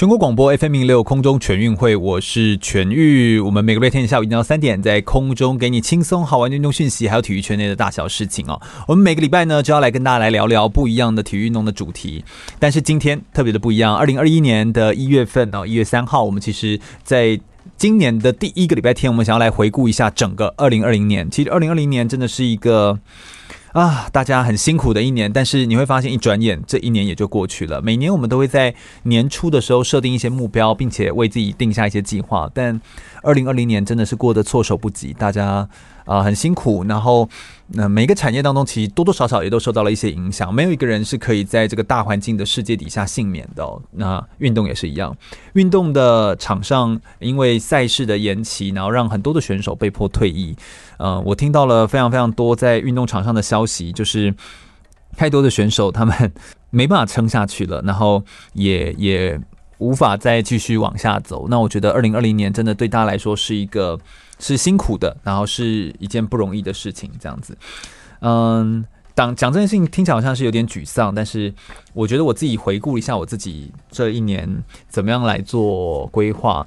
[0.00, 3.38] 全国广播 FM 106空中全运会，我是全玉。
[3.38, 8.58] 我们每个月天下午一点到三点，在空中给你轻松好玩的运动讯息，还有体育圈内的大小事情哦。
[8.88, 12.24] 我们每个礼拜呢，就要来跟大家来聊聊不一样的体育运动的主题。
[12.58, 17.38] 但是今天特别的不一样，二零二一年的一月份哦，一月三号，我们其实在
[17.76, 21.30] 今年的第一个礼拜天，我们想要来回顾一下整个二零二零年。
[21.30, 22.98] 其实二零二零年真的是一个。
[23.72, 27.80] 啊，大家很辛苦的一年，但是你会发现，一转眼这一年也就过去了。
[27.80, 28.74] 每年我们都会在
[29.04, 32.80] 年初的时候设定一些目标，并且为自己定下一些计划，但
[33.22, 35.68] 二零二零年真的是过得措手不及，大家。
[36.10, 36.82] 啊、很辛苦。
[36.88, 37.28] 然后，
[37.68, 40.52] 那、每一个产业当中，其实多多少少也都受到了一些影响。
[40.52, 45.16] 没有一个人是可以在这个大环境的世界底下幸免的、那运动也是一样，
[45.52, 50.56] 运动的场上因为赛事的延期，然后让很多的选手被迫退役。
[50.98, 54.34] 呃，我听到了非常非常多在运动场上的消息，就是
[55.16, 56.32] 太多的选手他们
[56.70, 58.20] 没办法撑下去了，然后
[58.54, 59.40] 也也
[59.78, 61.46] 无法再继续往下走。
[61.48, 63.96] 那我觉得二零二零年真的对大家来说是一个。
[64.40, 67.56] 是辛苦的，然后是一件不容易的事情，这样子。
[68.20, 71.54] 嗯，讲讲这件事情听起来好像是有点沮丧，但是
[71.92, 76.66] 我觉得我自己回顾一下我自己这一年怎么样来做规划。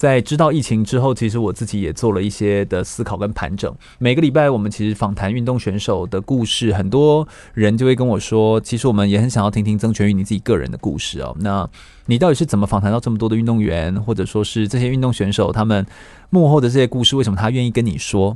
[0.00, 3.70] 在知道疫情之后，其实我自己也做了一些的思考跟盘整。
[3.98, 11.36] 每个礼拜我们其实访谈运动选手的故事，很多人就会跟我说，其实我们也很想要听听曾全玉你自己个人的故事哦。
[11.40, 11.68] 那
[12.06, 15.84] 你到底是怎么访谈到这么多的运动员，或者说是这些运动选手他们
[16.30, 18.34] 幕后的这些故事，为什么他愿意跟你说？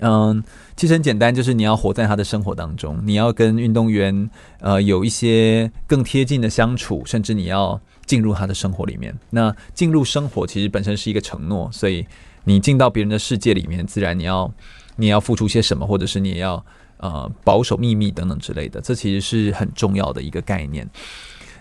[0.00, 0.42] 嗯，
[0.74, 7.80] 其实很简单，就是你要活在他的生活当中，你要跟运动员呃有一些更贴近的相处，甚至你要。
[8.06, 12.06] 进入他的生活里面，那进入生活其实本身是一个承诺，所以
[12.44, 14.52] 你进到别人的世界里面，自然你要
[14.96, 16.64] 你要付出些什么，或者是你也要
[16.98, 20.88] 呃保守秘密等等之类的，这其实是很重要的一个概念。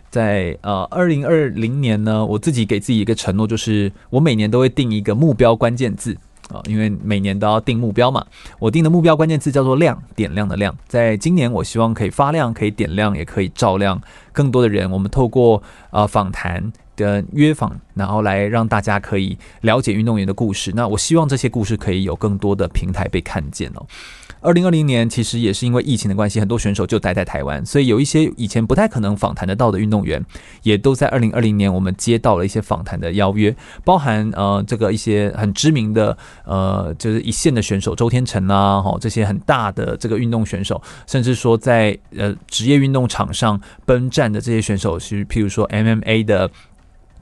[0.09, 6.17] 在呃二零二零年呢，我自己给自己一个承诺，就是我每年都会定一个目标关键字。
[6.49, 8.25] 啊，因为每年都要定目标嘛，
[8.59, 10.75] 我定的目标关键词叫做“亮”，点亮的“亮”。
[10.87, 14.89] 在今年，我希望可以发亮，可以点亮，也可以照亮更多的人。
[14.91, 15.61] 我们透过
[15.91, 20.71] 呃访谈的约访，然后来让大家可以了解运动员的故事。
[20.75, 23.85] 那我希望这些故事可以有更多的平台被看见哦。
[24.41, 30.21] 二零二零年其实也是因为疫情的关系，很多选手就待在台湾，所以有一些以前不太可能访谈得到的运动员，
[30.63, 33.55] 也都在二零二零年我们接到了一些访谈的邀约，
[33.85, 46.51] 包含呃这个一些很知名的呃就是一线的选手周天成啊，哈这些很大的这个运动选手，甚至说在呃职业运动场上奔战的这些选手，是譬如说 MMA 的。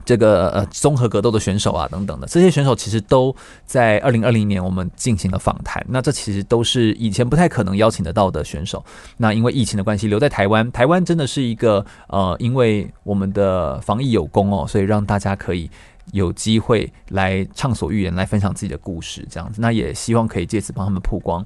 [0.04, 5.84] 这个呃综合格斗的选手啊，等等的这些选手，其实都在二零二零年我们进行了访谈。
[5.88, 8.84] 那这其实都是以前不太可能邀请得到的选手。
[9.16, 10.70] 那因为疫情的关系，留在台湾。
[10.72, 15.70] 台湾真的是一个呃，因为我们的防疫有功哦，所以让大家可以
[16.12, 19.60] 有机会来畅所欲言，来分享自己的故事，这样子。
[19.60, 21.44] 那也希望可以借此帮他们曝光。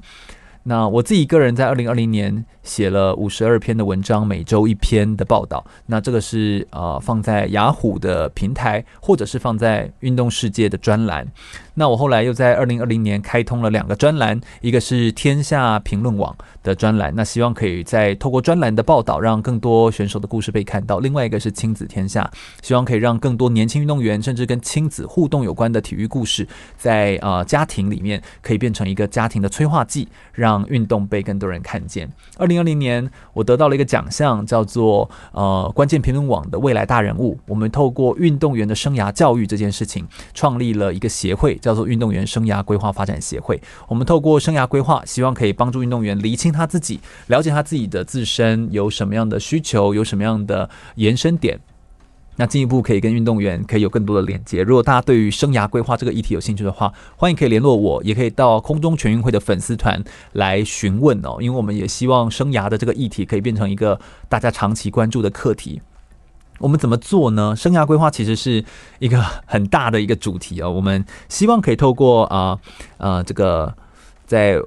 [0.68, 5.64] 那我自己个人在二零二零年写了五十二篇的文章，每周一篇的报道。
[5.86, 11.24] 那这个是呃放在雅虎的平台，或者是放在运动世界的专栏。
[11.76, 21.00] 那我后来又在二零二零年开通了两个专栏，一个是天下评论网的专栏，那希望可以再透过专栏的报道，让更多选手的故事被看到。
[21.00, 22.30] 另外一个是亲子天下，
[22.62, 26.48] 希望可以让更多年轻运动员，甚至跟亲子互动有关的体育故事，
[26.78, 30.46] 在呃家庭里面可以变成一个家庭的催化剂，让。
[30.46, 32.08] 让运动被更多人看见。
[32.38, 37.36] 二零二零年，我得到了一个奖项，叫做呃关键评论网的未来大人物。
[37.48, 43.60] 我们透过运动员的生涯教育这件事情，创立了一个协会，叫做运动员生涯规划发展协会。
[43.88, 51.58] 我们透过生涯规划，希望可以帮助运动员厘清他自己，了解他自己的自身有什么样的需求，有什么样的延伸点。
[52.38, 54.62] 那进一步可以跟运动员可以有更多的连接。
[54.62, 61.38] 如果大家对于生涯规划这个议题有兴趣的话，欢迎可以联络我，也可以到空中全运会的粉丝团来询问哦。
[61.40, 63.98] 因为我们也希望生涯的这个议题可以变成一个
[64.28, 65.80] 大家长期关注的课题。
[66.58, 67.54] 我们怎么做呢？
[67.56, 68.64] 生涯规划其实是
[68.98, 70.70] 一个很大的一个主题哦。
[70.70, 72.58] 我们希望可以透过啊
[72.98, 73.74] 呃，这个。
[74.26, 74.58] 在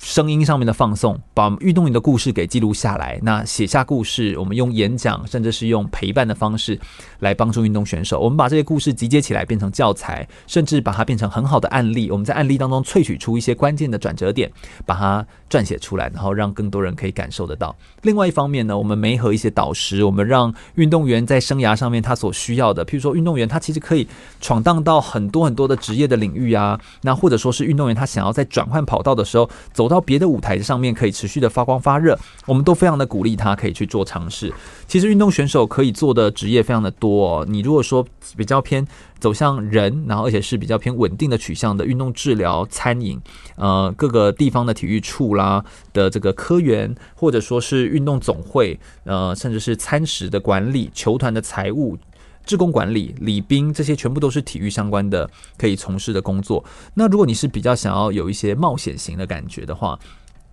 [0.00, 3.18] 声音上面的放送，把运动员的故事给记录下来。
[3.24, 6.78] 那写下故事，我们用演讲，甚至是用陪伴的方式
[7.18, 8.20] 来帮助运动选手。
[8.20, 12.12] 我们把这些故事集结起来，变成教材，甚至把它变成很好的案例。
[12.12, 14.48] 我们在案例当中萃取出一些关键的转折点，
[14.86, 17.74] 把它撰写出来，然后让更多人可以感受得到。
[18.02, 24.06] 另外一方面呢，我们没合一些导师，我们让运动员在生涯上面他所需要的，譬如说运动员他其实可以
[24.40, 34.52] 闯荡到很多很多的职业的领域啊，那或者说是运动员他想要在转换跑道的时候走到别的舞台上面可以持续的发光发热，我们都非常的鼓励他可以去做尝试。
[34.86, 37.46] 其实运动选手可以做的职业非常的多哦。
[37.48, 38.06] 你如果说
[38.36, 38.86] 比较偏
[39.20, 43.20] 走向人，然后而且是比较偏稳定的取向的运动治疗、餐饮，
[43.56, 51.98] 呃，各个地方的体育处啦的这个科员，或者说是运动总会，呃，甚至是餐食的管理、球团的财务、
[52.44, 56.64] 职工管理、礼宾，这些全部都是体育相关的可以从事的工作。
[56.94, 59.98] 那如果你是比较想要有一些冒险型的感觉的话，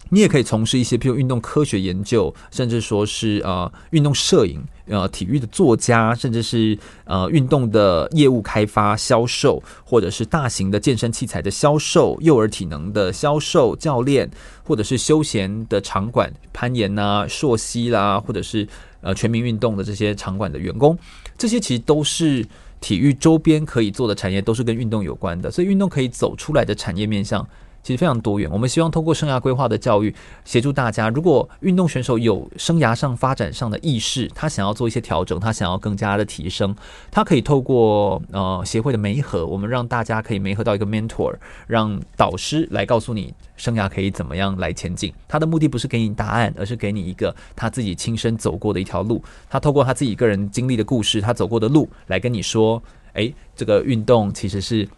[0.10, 14.30] 你也可以从事一些，譬如运动科学研究，甚至说是呃运动摄影，呃体育的作家，甚至是呃运动的业务开发、销售，或者是大型的健身器材的销售、幼儿体能的销售、教练，
[14.64, 18.68] 或者是休闲的场馆、攀岩呐、啊、溯溪啦，或者是
[19.02, 20.98] 呃全民运动的这些场馆的员工，
[21.38, 22.46] 这些其实都是
[22.80, 27.46] 体育周边可以做的产业，都是跟运动有关的，所以运动可以走出来的产业面向。
[27.86, 30.12] 其实非常多元，我们希望通过生涯规划的教育，
[30.44, 31.08] 协助大家。
[31.08, 36.76] 如果运动选手有生涯上发展上的意识，他想要做一些调整，他想要更加的提升，
[37.12, 41.36] 他可以透过呃协会的媒合，我们让大家可以媒合到一个 mentor，
[41.68, 45.14] 让导师来告诉你生涯可以怎么样来前进。
[45.28, 49.24] 他的目的不是给你答案，而是给你一个他自己亲身走过的一条路。
[49.48, 52.82] 他透过他自己个人经历的故事，他走过的路来跟你说，
[53.14, 54.90] 诶，这个运动其实是。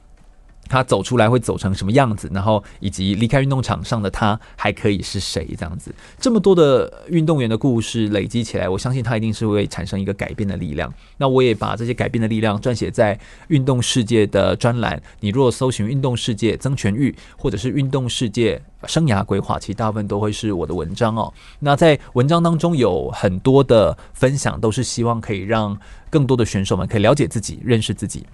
[0.70, 2.30] 他走出来会走成什么样子？
[2.34, 5.48] 然后以及离开运动场上的他还可以是谁？
[5.58, 10.94] 这样子，这么多的运动员的故事累积起来，我相信他一定是会产生一个改变的力量。
[11.18, 15.02] 那我也把这些改变的力量撰写在运动世界的专栏。
[15.20, 21.34] 你如果搜寻“运动世界曾全玉”或者是“运动世界生涯规划”，其实大部分都会是我的文章哦。
[21.60, 25.78] 那在文章当中有很多的分享，都是希望可以让
[26.10, 28.26] 更多的选手们可以了解自己、认识自己。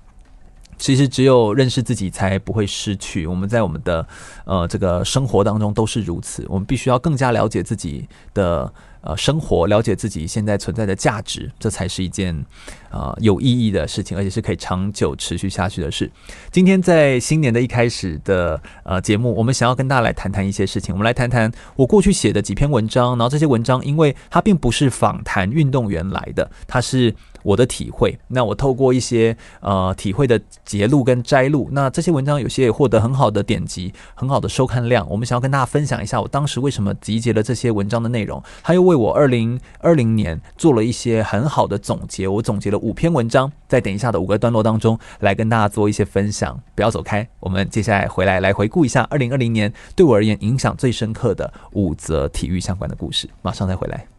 [0.77, 3.25] 其实只有认识自己，才不会失去。
[3.27, 4.05] 我们在我们的
[4.45, 6.45] 呃这个生活当中都是如此。
[6.49, 8.71] 我们必须要更加了解自己的
[9.01, 12.45] 呃生活，了解自己现在存在的价值，这才是一件
[12.91, 16.09] 呃有意义的事情，而且是可以长久持续下去的事。
[16.51, 20.93] 今天在新年的一开始的呃节目，我们想要跟大家来谈谈一些事情。
[20.93, 27.13] 我们来谈谈我过去写的几篇文章，然后这些文章，因为它并不是访谈运动员来的，它是。
[27.43, 35.07] 我的体会，那我透过一些呃体会的节录跟摘录，那这些文章有些也获得很好的点击，很好的收看量。
[35.09, 42.27] 我们想要跟大家分享一下，我当时为什么集结了这些文章的内容，他又为我二零二零年做了一些很好的总结。
[42.27, 46.59] 我总结了五篇文章，在等一下的五个段落当中来跟大家做一些分享。
[46.75, 53.29] 不要走开，我们接下来回来来回顾一下二零二零年对我而言影响最深刻的五则体育相关的故事。
[53.41, 54.12] 马上再回来。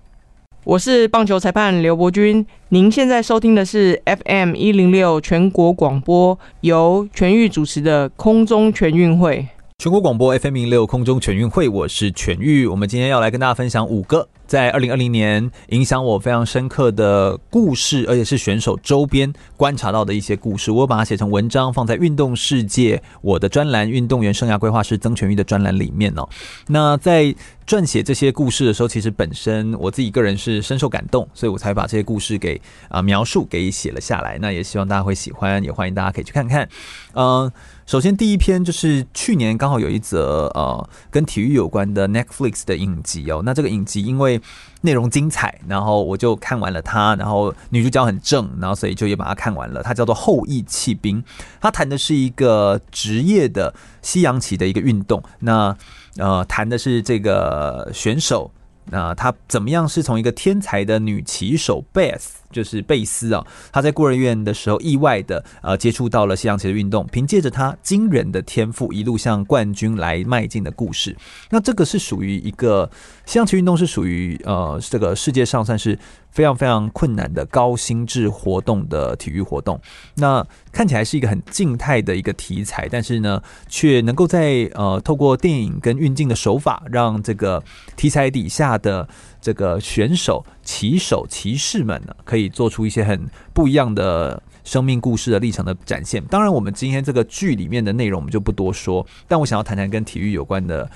[0.64, 9.46] 我是棒球裁判刘伯钧，您现在收听的是 FM 一零六全国广播，由全域主持的空中全运会。
[9.76, 12.64] 全国广播 FM 零六空中全运会，我是全玉。
[12.64, 20.70] 我们今天要来跟大家分享五个在二零二零年影响我非常深刻的故事，而且是选手周边观察到的一些故事。
[20.70, 26.26] 我把它写成文章，放在运动世界我的专栏《运动员生涯规划师曾全玉》的专栏里面哦。
[26.68, 27.34] 那在
[27.66, 34.38] 撰写这些故事的时候，其实本身我自己个人是深受感动，所以我才把这些故事给啊描述给写了下来。
[34.38, 36.66] 那也希望大家会喜欢，也欢迎大家可以去看看。
[37.14, 37.50] 嗯，
[37.86, 43.43] 首先第一篇就是去年刚好有一则呃跟体育有关的 Netflix 的影集哦。
[43.44, 44.41] 那这个影集因为
[44.81, 49.82] 内容精彩，然后我就看完了它，然后女主角很正，然后所以就也把它看完了。
[49.82, 51.22] 它叫做《后裔弃兵》，
[51.60, 55.22] 它谈的是一个职业的西洋棋的一个运动。
[55.41, 55.76] 那
[56.17, 58.50] 呃，谈的是这个选手，
[58.86, 62.22] 那、呃、他怎么样是从一个天才的女棋手 Beth。
[62.55, 71.15] 就是贝斯啊，他在孤儿院的时候意外的呃接触到了西洋棋的运动，凭借着他惊人的天赋，一路向冠军来迈进的故事。
[71.51, 72.91] 那这个是属于一个
[73.27, 75.99] 西洋棋运动，是属于呃这个世界上算是
[76.31, 79.79] 非常非常困难的高心智活动的体育活动。
[80.15, 80.43] 那
[80.73, 87.63] 看起来是一个很静态的一个题材，但是呢，却能够在呃透过电影跟运镜的手法，让这个
[87.94, 89.08] 题材底下下的
[89.44, 96.24] 这个选手、骑手、骑士们呢，可以做出一些很不一样的生命故事的历程的展现。
[96.31, 100.91] 当然，我们今天这个剧里面的内容我们就不多说，但我想要谈谈跟体育有关的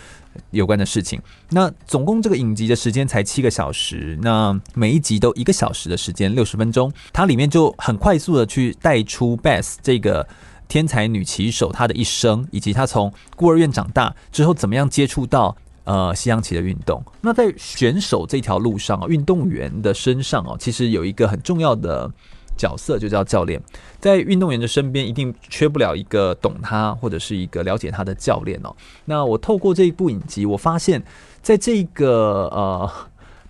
[0.50, 1.20] 有关的事情。
[1.50, 10.26] 那总共这个影集的时间才七个小时，那每一集都一个小时的时间，六十分钟，它里面就很快速的去带出 Beth 这个。
[10.68, 15.56] 天才女骑手，她的一生，以及她从孤儿院长大之后，怎么样接触到
[15.88, 17.02] 呃西洋棋的运动？
[17.22, 22.10] 那在选手这条路上啊，运动员的身上哦，其实有一个很重要的
[22.58, 23.58] 角色，就叫教练。
[23.98, 28.76] 在运动员的身边，一定缺不了一个懂他或者是一个了解他的教练哦。
[29.06, 31.02] 那我透过这一部影集，我发现，
[31.40, 32.90] 在这个呃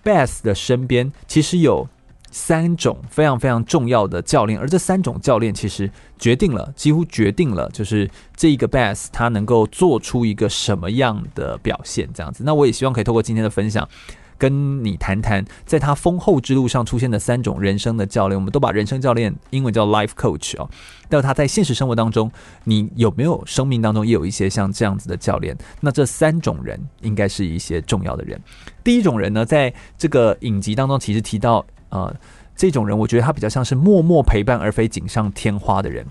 [0.01, 1.87] Beth 的身边，其实有。
[2.31, 12.43] 三种非常非常重要的教练，而这三种教练其实决定了，几乎决定了，就是这一个 Beth 他能够做出一个什么样的表现，这样子。
[12.45, 13.87] 那我也希望可以透过今天的分享，
[14.37, 18.39] 跟你谈谈，在他丰厚之路上出现的三种人生的教练。
[18.39, 20.69] 我们都把人生教练英文叫 Life Coach 哦，
[21.09, 22.31] 但他在现实生活当中，
[22.65, 25.57] 你有没有生命当中也有一些像这样子的教练？
[25.81, 28.39] 那这三种人应该是一些重要的人。
[28.83, 31.65] 第一种人呢，在这个影集当中，其实提到。
[31.89, 32.13] 啊，
[32.55, 36.05] 这种人我觉得他比较像是默默陪伴而非锦上添花的人。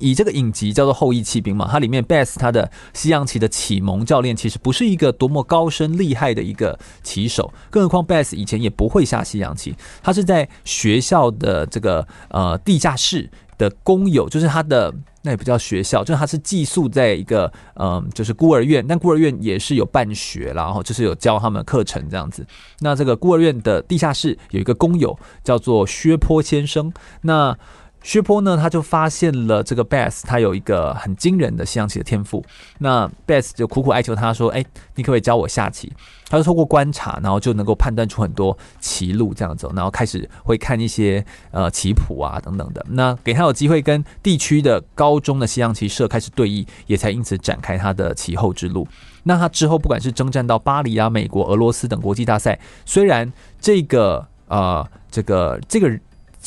[0.00, 13.28] 以这个影集叫做《后翼弃兵》嘛，它里面 Bass 他的西洋棋的启蒙教练其实不是一个多么高深厉害的一个棋手，更何况 Bass 以前也不会下西洋棋，他是在学校的这个呃地下室
[13.58, 14.94] 的工友，就是他的。
[15.20, 22.46] 那也不叫学校，就是他是寄宿在一个嗯，就是孤儿院，但孤儿院也是有办学，然后就是有教他们课程这样子。
[22.78, 26.90] 那这个孤儿院的地下室有一个工友叫做薛坡先生，
[27.22, 27.58] 那。
[28.02, 32.42] 薛坡呢，他就发现了这个 Beth，他有一个很惊人的西洋棋的天赋。
[32.78, 34.64] 那 Beth 就苦苦哀求他说：“哎，
[34.94, 35.92] 你可不可以教我下棋？”
[36.30, 42.84] 他就透过观察，然后就能够判断出很多棋路这样子，然后开始会看一些呃棋谱啊等等的。
[42.90, 48.86] 那给他有机会跟地区的高中的西洋棋社开始对弈，也才因此展开他的棋后之路。
[49.24, 55.98] 那他之后不管是征战到巴黎啊、美国、俄罗斯等国际大赛，虽然这个呃这个这个。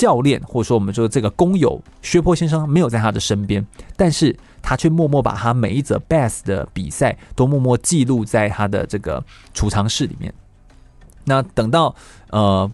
[0.02, 3.64] 教练，或者说我们说这个工友薛坡先生没有在他的身边，
[3.96, 10.34] 但是他却默默把他每一则 Beth 的比赛都默默记录在他的这个储藏室里面。
[11.26, 11.96] 那等到
[12.32, 12.72] 呃，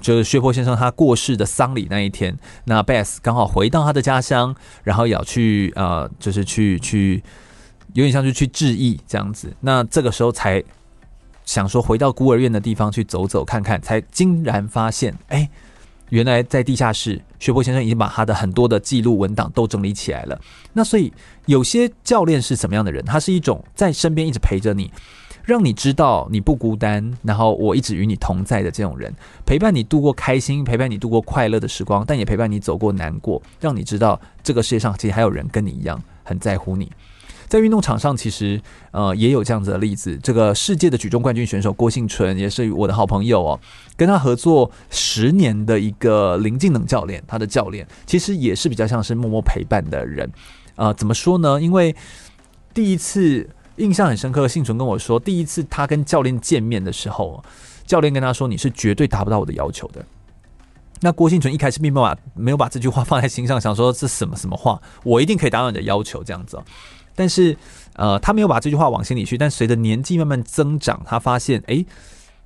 [0.00, 7.20] 就是薛坡先生他过世的丧礼那一天，那 Beth 刚好回到他的家乡，然后也要去呃，就是去去
[7.94, 9.52] 有点像是去致意这样子。
[9.62, 10.62] 那这个时候才
[11.44, 15.50] 想说回到孤儿院的地方去走走看看，才惊然发现，哎。
[16.10, 20.40] 原来在地下室，薛坡先生已经把他的很多的记录文档都整理起来了。
[20.72, 21.12] 那所以
[21.46, 23.04] 有些教练是什么样的人？
[23.04, 24.92] 他是一种在身边一直陪着你，
[25.44, 29.14] 让你知道你不孤单，然后我一直与你同在的这种人，
[29.46, 36.90] 陪伴你度过开心，陪伴你度过快乐的时光，但也陪伴你走过难过，让你知道这个世界上其实还有人跟你一样很在乎你。
[37.50, 38.58] 在运动场上，其实
[38.92, 40.16] 呃也有这样子的例子。
[40.22, 43.60] 这个世界的举重冠军选手郭婞淳也是我的好朋友哦，
[43.96, 50.30] 跟他合作十年的一个林静能教练，他的教练其实也是比较像是默默陪伴的人。
[50.76, 51.60] 呃，怎么说呢？
[51.60, 51.94] 因为
[52.72, 57.42] 第一次印象很深刻，幸存跟我说，第一次他跟教练见面的时候，
[57.84, 60.04] 教练跟他说：“你是绝对达不到我的要求的。”
[61.02, 66.56] 那郭婞淳一开始并没有把没有把这句话放在心上，想说这什么什么话，我一定可以达到你的要求，这样子。
[67.20, 67.54] 但是，
[67.96, 69.36] 呃，他没有把这句话往心里去。
[69.36, 71.84] 但随着年纪慢慢增长，他发现，诶，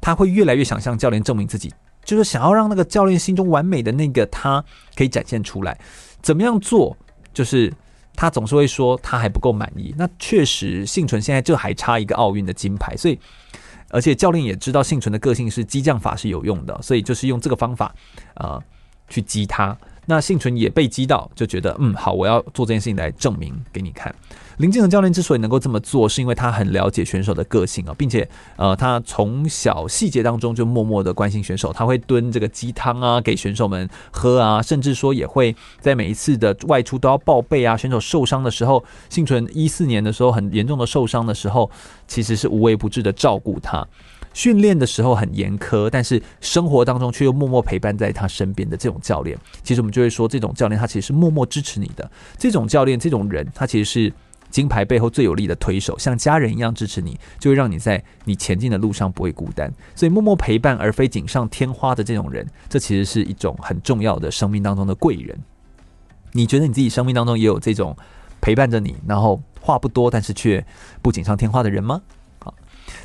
[0.01, 1.73] 他会越来越想向教练证明自己，
[2.05, 4.65] 就是想要让那个教练心中完美的那个他
[4.97, 5.79] 可以展现出来。
[6.21, 6.97] 怎么样做？
[7.33, 7.73] 就是
[8.17, 9.95] 他总是会说他还不够满意。
[9.97, 12.97] 那确实，幸存现在就还差一个奥运的金牌。
[12.97, 13.17] 所以，
[13.91, 17.95] 而且教练也知道幸存的个性是激将法是有用的，所以就是用这个方法，
[18.35, 18.61] 呃，
[19.09, 19.77] 去激他。
[20.07, 24.15] 那幸存也被击到，就觉得，嗯，好，我要做这件事情来证明给你看。
[24.59, 37.77] 林静能教练之所以能够这么做，是因为他很了解选手的个性啊，并且呃，他从小细节当中就默默的关心选手，他会炖这个鸡汤啊给选手们喝啊，甚至说也会在每一次的外出都要报备啊。
[37.77, 41.69] 选手受伤的时候，幸存一四年的时候很严重的受伤的时候，
[42.07, 43.85] 其实是无微不至的照顾他。
[44.35, 52.11] 训练的时候很严苛，但是生活当中却又默默陪伴在他身边的这种教练，其实我们就会说，这种教练他其实是默默支持你的。
[52.37, 54.13] 这种教练，这种人，他其实是。
[54.51, 59.69] 金牌背后最有力的推手，像家人一样支持你，就会让你在你前进的路上不会孤单。
[59.97, 65.37] 所以默默陪伴而非锦上添花的这种人，这其实是一种很重要的生命当中的贵人。
[66.31, 67.97] 你觉得你自己生命当中也有这种
[68.41, 70.65] 陪伴着你，然后话不多，但是却
[71.03, 72.01] 不锦上添花的人吗？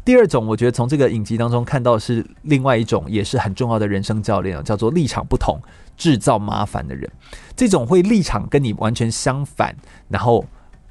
[0.05, 5.59] 第二种，我觉得从这个影集当中看到是另外一种，也是很重要的人生教练啊，叫做立场不同、
[5.95, 7.09] 制造麻烦的人。
[7.55, 9.75] 这种会立场跟你完全相反，
[10.07, 10.43] 然后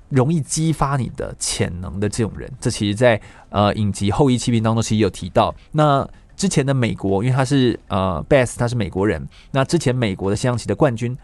[0.08, 5.54] 容易激发你的潜能的这种人，这其实在呃影集《后翼弃兵》当中其实有提到。
[5.72, 9.26] 那之前的美国，因为他是呃 Beth，他是美国人。
[9.50, 11.16] 那之前美国的西洋棋的冠军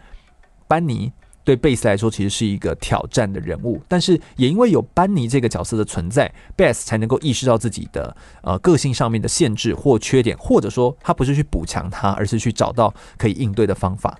[0.67, 1.11] 班尼。
[1.45, 14.19] 对贝斯来说，其实是一个挑战的人物，但是也因为有班尼这个角色的存在，贝斯才能够意识到自己的呃个性上面的限制或缺点，或者说他不是去补强他，而是去找到可以应对的方法。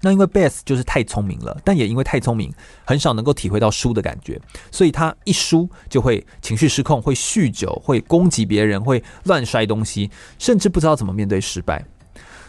[0.00, 2.52] 那因为贝斯就是太聪明了，但也因为太聪明，
[2.84, 4.38] 很少能够体会到输的感觉，
[4.70, 11.82] 所以他一输就会情绪失控，会酗酒，会攻击别人，会乱摔东西，甚至不知道怎么面对失败。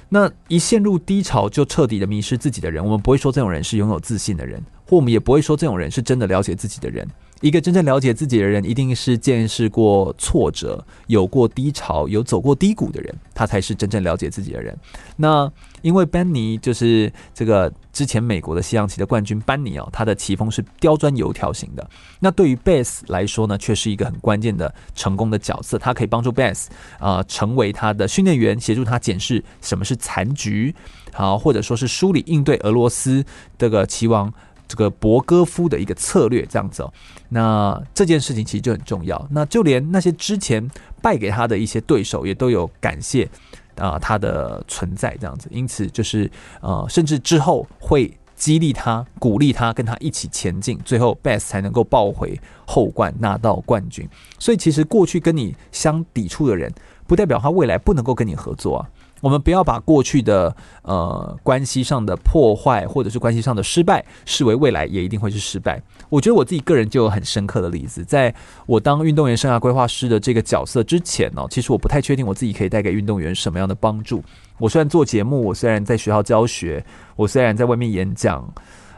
[0.10, 7.08] 那一陷入低潮就彻底的迷失自己的人，我们不会说这种人是拥有自信的人，或我们也不会说这种人是真的了解自己的人。
[7.42, 14.76] 一个真正了解自己的人，一定是见识过挫折、有过低潮、有走过低谷的人，他才是真正了解自己的人。
[15.18, 15.52] 那
[15.82, 21.88] 因为班尼就是这个之前美国的西洋棋的冠军班尼哦，他的棋风是刁钻油条型的。
[22.22, 30.74] 那对于贝斯来说呢，却是一个很关键的成功的角色，他可以帮助贝斯啊成为他的训练员，协助他检视什么是残局，
[31.12, 33.24] 好，或者说是梳理应对俄罗斯
[33.58, 34.34] 这个棋王。
[34.68, 36.94] 这个博戈夫的一个策略这样子哦，
[37.30, 39.28] 那这件事情其实就很重要。
[39.32, 40.68] 那就连那些之前
[41.02, 43.30] 败给他的一些对手，也都有感谢
[43.76, 45.48] 啊、他的存在这样子。
[45.52, 46.30] 因此就是
[46.62, 54.08] 呃，甚至之后会激励他、鼓励他，跟他一起前进，最后 Beth 才能够抱回后冠，拿到冠军。
[54.40, 56.74] 所以其实过去跟你相抵触的人，
[57.06, 58.90] 不代表他未来不能够跟你合作啊。
[59.26, 65.82] 我们不要把过去的呃关系上的破坏，或者是关系上的失败，视为未来也一定会是失败。
[66.10, 68.32] 我觉得我自己个人就有很深刻的例子，在
[68.68, 74.24] 我当运动员生涯规划师的这个角色之前呢，其实我不太确定我自己可以带给运动员什么样的帮助。
[74.60, 78.48] 我虽然做节目，我虽然在学校教学，我虽然在外面演讲，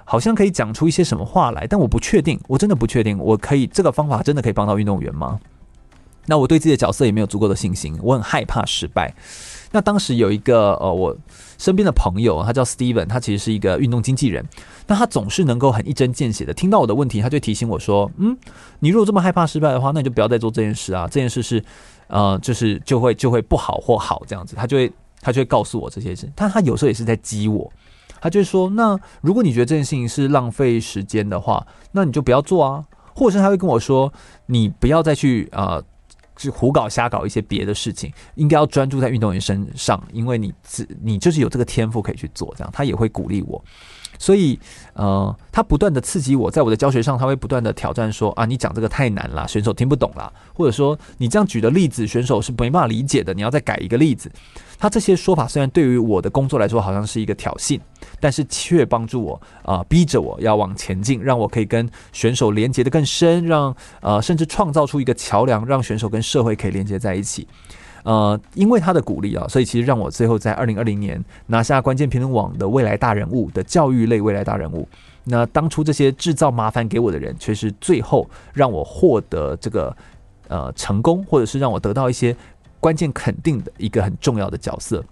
[0.04, 5.40] 好像可以讲出一些什么话来，但我不确定，我真的不确定，我可以这个方法真的可以帮到运动员吗？
[6.30, 9.14] 那我对自己的角色也没有足够的信心，我很害怕失败。
[9.72, 11.16] 那当时有一个呃，我
[11.58, 14.46] 身边的朋友，他叫 Steven，他其实是一个运动经纪人。
[14.88, 18.38] 那他总是能够很一针见血的听到我的问题，他就提醒我说：“嗯，
[18.80, 21.06] 你如果这么害怕失败的话，那你就不要再做这件事啊。
[21.12, 21.62] 这件事是
[22.08, 26.32] 呃，就是就会就会不好或好这样子。”他就会他就会告诉我这些事。
[26.34, 27.70] 但他有时候也是在激我，
[28.22, 34.14] 他就说：“那如果你觉得这件事情是浪费时间的话，那你就不要做啊。”或者是他会跟我说
[34.48, 35.82] ：“你不要再去啊。”
[36.38, 43.64] 是胡搞瞎搞一些别的事情，应该要专注在运动员身上，因为你自你就是有这个天赋可以去做，这样他也会鼓励我，
[44.20, 44.60] 所以
[44.94, 54.32] 呃，他不断的刺激我，在我的教学上，他会不断的挑战说啊，你讲这个太难了，选手听不懂了，或者说你这样举的例子，选手是没办法理解的，你要再改一个例子。
[54.80, 57.80] 他这些说法虽然对于我的工作来说好像是一个挑衅，
[58.20, 67.48] 但是却帮助我啊、逼着我要往前进，让我可以跟选手连接得更深，让呃甚至创造出一个桥梁，让选手跟社会可以连接在一起。
[68.04, 74.88] 呃，因为他的鼓励啊，所以其实让我最后在二零二零年拿下关键评论网的未来大人物的教育类未来大人物。
[75.26, 79.94] 那当初这些制造麻烦给我的人，却是最后让我获得这个
[80.48, 82.34] 呃成功，或者是让我得到一些。
[82.88, 85.04] 关键肯定的一个很重要的角色，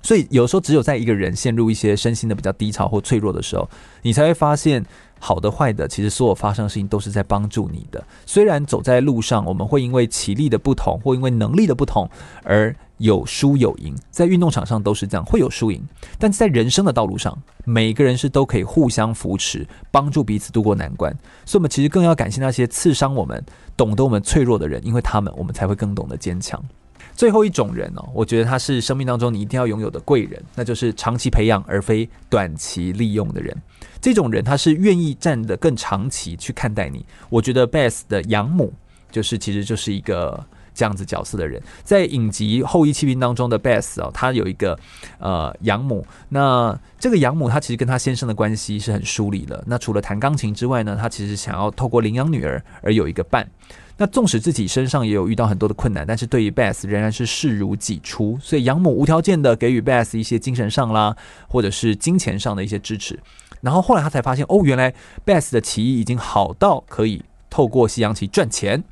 [0.00, 3.68] 所以有时候只有在一个人陷入一些身心的比较低潮或脆弱的时候，
[4.00, 4.82] 你才会发现
[5.20, 8.02] 好的坏的，其实所有发生的事情都是在帮助你的。
[8.24, 12.08] 虽然走在路上，我们会因为体力的不同或因为能力的不同
[12.44, 15.86] 而有输有赢，在运动场上都是这样，会有输赢。
[16.18, 21.14] 但在人生的道路上，每个人是都可以互相扶持，帮助彼此度过难关。
[21.44, 23.44] 所以，我们其实更要感谢那些刺伤我们、
[23.76, 26.60] 懂得我们脆弱的人，因为他们，我们才会更懂得坚强。
[27.14, 33.56] 最后一种人哦，我觉得他是生命当中你一定要拥有的贵人，那就是长期培养而非短期利用的人。
[34.00, 37.04] 这种人他是愿意站得更长期去看待你。
[37.28, 38.72] 我觉得 Beth 的养母
[39.10, 40.44] 就是其实就是一个
[40.74, 41.62] 这样子角色的人。
[41.84, 44.76] 在影集《后翼弃兵》当中的 Beth 哦，他有一个
[45.18, 46.04] 呃养母。
[46.28, 49.62] 那这个养母她其实跟她先生的关系是很疏离的。
[49.66, 53.48] 那除了弹钢琴之外呢，她其实想要透过领养女儿而有一个伴。
[53.96, 61.16] 那纵使自己身上也有遇到很多的困难，但是对于 Beth 仍然是视如己出，所以养母无条件的给予 Beth 一些精神上啦，
[61.48, 63.18] 或者是金钱上的一些支持。
[63.60, 64.92] 然后后来他才发现，哦，原来
[65.24, 68.82] Beth 的棋艺已经好到可以透过西洋棋赚钱。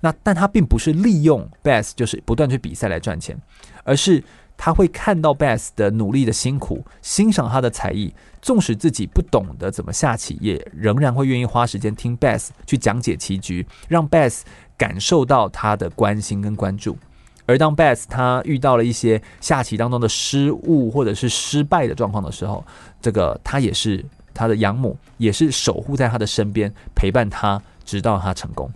[0.00, 3.38] 那但他并不是利用 Beth 就是不断去比赛来赚钱，
[3.84, 4.22] 而是。
[4.64, 14.42] 他会看到 Beth 的努力的辛苦，欣赏他的才艺，纵使自己不懂得怎么下棋，也仍然会愿意花时间听 Beth 去讲解棋局，让 Beth
[14.78, 16.96] 感受到他的关心跟关注。
[17.44, 22.64] 而当 Beth 他遇到了一些下棋当中的失误或者是失败的状况的时候，
[23.00, 28.70] 这个他也是他的养母，也是守护在他的身边，陪伴他直到他成功。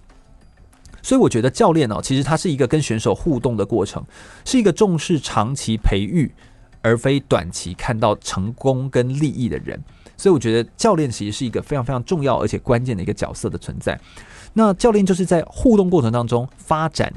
[1.07, 4.05] 所以我觉得教练哦，其实他是一个跟选手互动的过程，
[4.45, 6.29] 是一个重视长期培育
[6.83, 9.81] 而非短期看到成功跟利益的人。
[10.17, 13.97] 所以我觉得教练其实是一个非常非常重要而且关键的一个角色的存在。
[14.55, 17.13] 那教练就是在互动过程当中发展。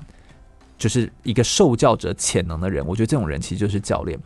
[0.77, 4.17] 就是一个受教者潜能的人，我觉得这种人其实就是教练。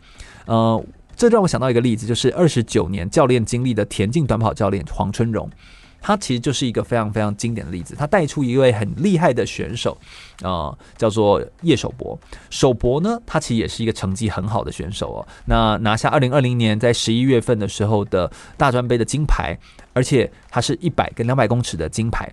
[0.46, 0.84] 呃，
[1.16, 5.50] 这让我想到一个例子，就是二十九年教练经历的田径短跑教练黄春荣，
[6.06, 7.94] 他其实就是一个非常非常经典的例子。
[7.96, 9.96] 他带出一位很厉害的选手，
[10.42, 12.18] 啊、叫做叶守博。
[12.50, 15.26] 守博呢，他其实也是一个成绩很好的选手哦。
[15.46, 19.58] 那拿下二零二零年在十一月份的时候的大专杯的金牌，
[19.94, 22.30] 而且他是一百跟两百公尺的金牌。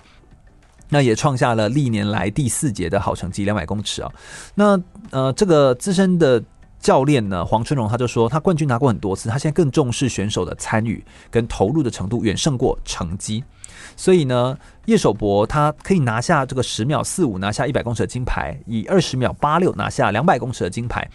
[0.90, 4.12] 那也创下了历年来第四节的好成绩，两百公尺啊。
[4.54, 4.78] 那
[5.12, 6.44] 呃，这个资深的
[6.82, 13.42] 教练呢，黄春荣他就说，他冠军拿过很多次，他现在更重视选手的参与跟投入的程度，远胜过成绩。
[14.02, 21.08] 所以呢，叶守博他可以拿下这个十秒四五拿下一百公尺的金牌，以二十秒八六拿下两百公尺的金牌，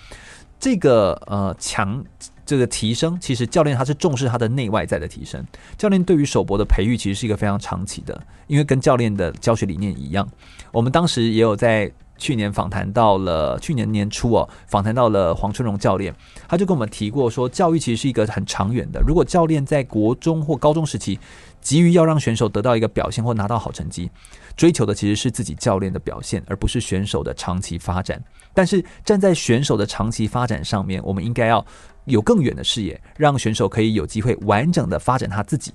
[0.60, 2.04] 这个呃强。
[2.48, 5.44] 这个提升，其实教练他是重视他的内外在的提升。
[5.76, 10.24] 教练对于守博的培育，其实是一个非常长期的，因为跟教练的教学理念一样。
[10.70, 16.14] 我们当时也有在去年访谈到了，去年年初哦，访谈到了黄春荣教练，
[16.46, 19.00] 他就跟我们提过说，教育其实是一个很长远的。
[19.04, 21.18] 如果教练在国中或高中时期，
[21.66, 24.08] 急于要让选手得到一个表现或拿到好成绩，
[24.56, 28.22] 追求的其实是自己教练的表现，而不是选手的长期发展。
[28.54, 31.66] 但是站在选手的长期发展上面，我们应该要。
[32.06, 35.72] 有更远的视野，让选手可以有机会完整的发展他自己。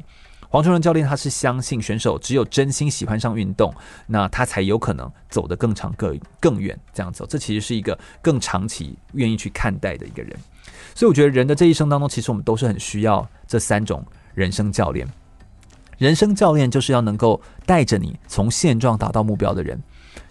[0.48, 3.70] 黄春荣教练他是相信选手只有真心喜欢上运动，
[4.08, 6.80] 那他才有可能走得更长、更更远。
[6.94, 10.34] 这样走，这其实是一个更长期愿意去看待的一个人。
[10.96, 14.02] 所以我觉得人的这一生当中，其实我们都是很需要这三种
[14.34, 15.06] 人生教练。
[16.02, 19.80] 人生教练就是要能够带着你从现状达到目标的人。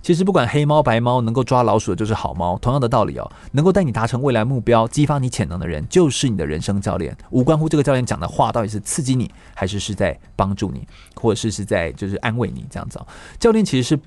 [0.02, 2.59] 其实不管黑猫白猫，能够抓老鼠的就是好猫。
[2.59, 7.16] 同样的道理哦，能够带你达成未来目标、激发你潜能的人，就是你的人生教练。
[7.30, 13.06] 无关乎这个教练讲的话到底是刺激你，还是是在帮助你，或者是是在就是安慰你这样子哦。
[13.38, 14.00] 教练其实是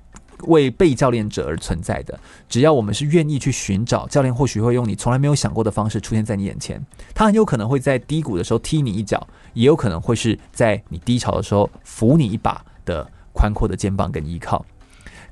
[0.48, 2.20] 为被教练者而存在的。
[2.50, 6.84] 只要我们是愿意去寻找教练，或许会用你从来没有想过的方式出现在你眼前。
[7.14, 14.66] 他很有可能会在低谷的时候踢你一脚，也有可能会是在你低潮的时候扶你一把的宽阔的肩膀跟依靠。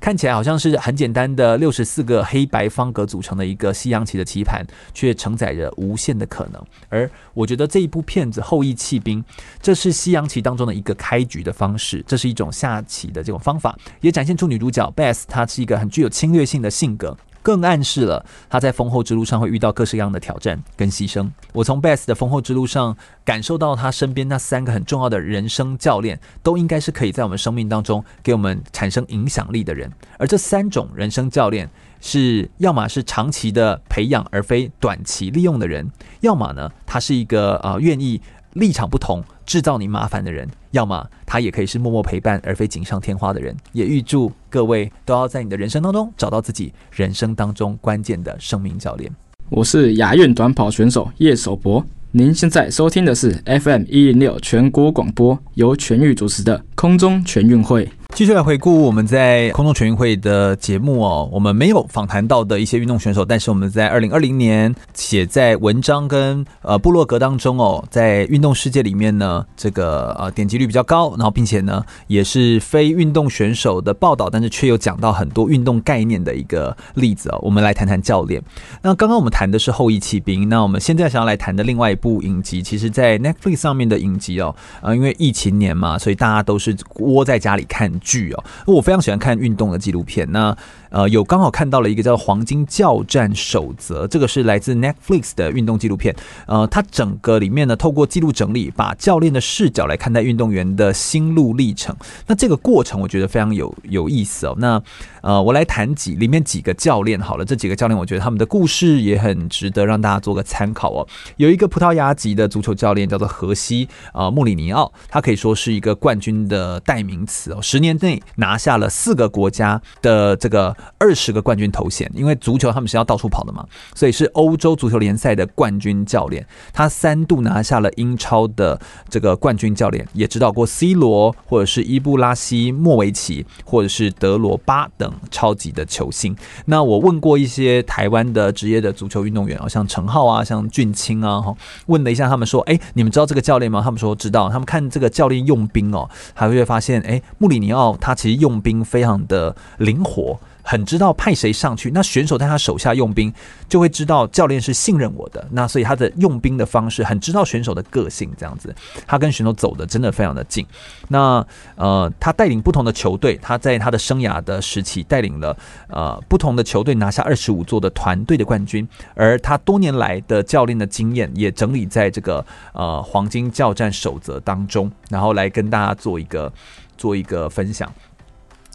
[0.00, 6.60] 看起来好像是很简单的六十四个黑白方格组成的一个西洋棋的棋盘，却承载着无限的可能。
[6.88, 9.22] 而我觉得这一部片子《后翼弃兵》，
[9.60, 17.16] 这是西洋棋当中的一个开局的方式，这是一种下棋的这种方法，也展现出女主角 Beth 她是一个很具有侵略性的性格。
[17.42, 21.28] 更暗示了他在封后之路上会遇到各式各样的挑战跟牺牲。
[21.52, 29.90] 我从 Beth 的封后之路上感受到他身边那三个很重要的人生教练，都应该是可以在我们生命当中给我们产生影响力的人。
[30.18, 31.68] 而这三种人生教练，
[32.00, 38.20] 是要么是长期的培养而非短期利用的人，要么呢，他是一个呃愿意
[38.52, 43.56] 立场不同，制造你麻烦的人，要么他也可以是默默陪伴而非锦上添花的人。
[43.72, 49.10] 也预祝各位都要在你的人生当中找到自己人生当中关键的生命教练。
[49.48, 57.88] 我是亚运短跑选手叶守博，您现在收听的是 FM 一零六全国广播，由全域主持的空中全运会。
[58.14, 77.38] 继续来回顾我们在空中全运会的节目哦，我们没有访谈到的一些运动选手，但是我们在二零二零年写在文章跟呃部落格当中哦，在运动世界里面呢，这个呃点击率比较高，然后并且呢也是非运动选手的报道，但是却有讲到很多运动概念的一个例子哦。
[77.40, 78.40] 我们来谈谈教练。
[78.82, 87.90] 那刚刚我们谈的是后翼弃兵，那我们现在想要来谈的另外一部影集，其实在 Netflix 上面的影集哦，呃因为疫情年嘛，所以大家都是窝在家里看。
[88.02, 90.30] 剧哦，我非常喜欢看运动的纪录片。
[90.30, 90.56] 那
[90.92, 96.16] 呃，有刚好看到了一个叫《黄金教战守则》，这个是来自 Netflix 的运动纪录片。
[96.46, 101.94] 呃，它整个里面呢，透过记录整理，把教练的视角来看待运动员的心路历程。
[102.26, 104.54] 那这个过程我觉得非常有有意思哦。
[104.58, 104.82] 那
[105.20, 111.06] 呃，我来谈几里面几个教练好了，这几个教练我觉得他们的故事也很值得让大家做个参考哦。
[111.36, 117.58] 有一个葡萄牙籍的足球教练叫做荷西、呃、穆里尼奥，他可以说是一个冠军的代名词哦。
[117.60, 117.82] 十。
[117.82, 122.10] 年内拿下了四个国家的这个二十个冠军头衔。
[122.14, 126.46] 因为足球他们是要到处跑的嘛，所以是欧洲足球联赛的冠军教练。
[126.72, 136.36] 他三度拿下了英超的这个冠军教练，也指导过 C 罗或者是伊布拉希莫维奇或者是德罗巴等超级的球星。
[136.66, 141.54] 那我问过一些台湾的职业的足球运动员啊，像陈浩啊，像俊清啊，哈，
[141.86, 143.80] 问了一下他们说，哎，你们知道这个教练吗？
[143.82, 144.48] 他们说知道。
[144.48, 150.38] 他们看这个教练用兵哦，还会发现，哎，穆里尼奥他其实用兵非常的灵活。
[150.62, 153.32] 很知道派谁上去，那选手在他手下用兵，
[153.68, 155.46] 就会知道教练是信任我的。
[155.50, 158.74] 那所以他的用兵的方式很知道选手的个性，这样子，
[159.06, 160.66] 他跟选手走的真的非常的近。
[161.08, 161.44] 那
[161.76, 165.56] 呃，他带领不同的球队，他在他的生涯的时期带领了
[165.88, 176.52] 呃不同的球队拿下二十五座的团队的冠军，而他多年来的教练的经验也整理在这个呃黄金教战守则当中，然后来跟大家做一个
[176.96, 177.92] 做一个分享。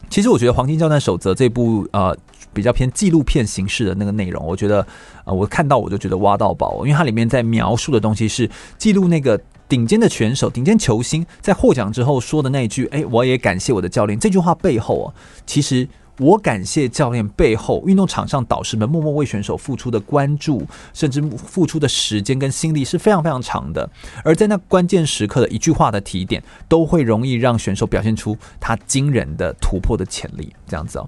[0.10, 2.16] 其实我觉得《黄金教战守则》这部呃
[2.54, 4.86] 比较偏纪录片形式的那个内容，我觉得
[5.26, 9.40] 呃我看到我就觉得挖到宝，因为它里面在描述的东西是记录那个
[9.70, 15.14] 顶尖的选手、顶尖球星在获奖之后说的那一句：“哎，我也感谢我的教练。”这句话背后啊，
[15.46, 15.88] 其实。
[16.20, 23.88] 我感谢教练背后运动场上导师们默默为选手付出的关注，甚至付出的时间跟心力是非常非常长的。
[24.24, 30.54] 而在那关键时刻的一句话的提点，都会容易让选手表现出他惊人的突破的潜力。
[30.68, 31.08] 这样子哦，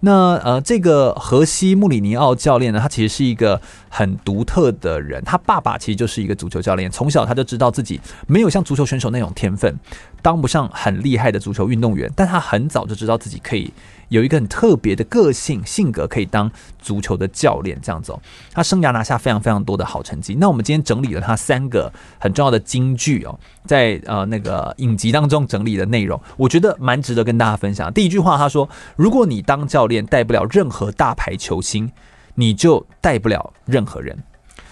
[0.00, 5.20] 那呃，这个荷西穆里尼奥教练呢，他其实是一个很独特的人。
[5.24, 9.76] 他爸爸其实就是一个足球教练，从小他就知道自己没有像足球选手那种天分，
[10.22, 13.72] 当不上很厉害的足球运动员，但他很早就知道自己可以。
[14.10, 18.20] 有一个很特别的个性性格，可以当足球的教练这样子哦。
[18.52, 20.36] 他生涯拿下非常非常多的好成绩。
[20.38, 27.92] 那我们今天整理了他三个很重要的金句哦，在呃那个影集当中整理的内容，我觉得蛮值得跟大家分享。
[27.92, 31.90] 第一句话他说：“如果你当教练带不了任何大牌球星，
[32.34, 34.22] 你就带不了任何人。”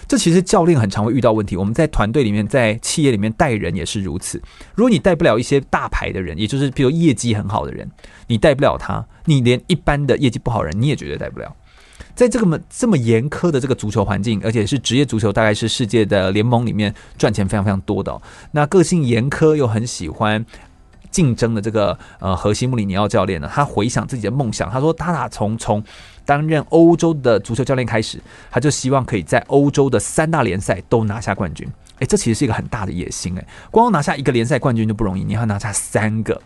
[0.09, 4.43] 这其实教练很常会遇到问题，我们在团队里面，在企业里面带人也是如此。
[4.75, 7.87] 如果你带不了一些大牌的人，也就是比如业绩很好的人，
[8.27, 11.55] 你带不了他，你连一般的业绩不好人你也绝对带不了。
[12.15, 18.19] 在这个么这么严苛的这个足球环境，而且是职业足球，大概是世界的联盟里面赚钱非常非常多的。
[18.51, 20.45] 那个性严苛又很喜欢
[21.11, 25.85] 竞争的这个呃核心穆里尼奥教练呢，他回想自己的梦想，他说他打从从。
[26.29, 31.67] 担任欧洲的足球教练开始，他就希望可以在欧洲的三大联赛都拿下冠军。
[32.01, 36.39] 诶，这其实是一个很大的野心诶，光拿下一个联赛冠军就不容易，你要拿下三个。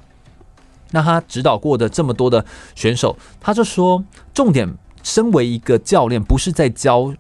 [0.93, 7.13] 那他指导过的这么多的选手，他就说，重点，身为一个教练，不是在教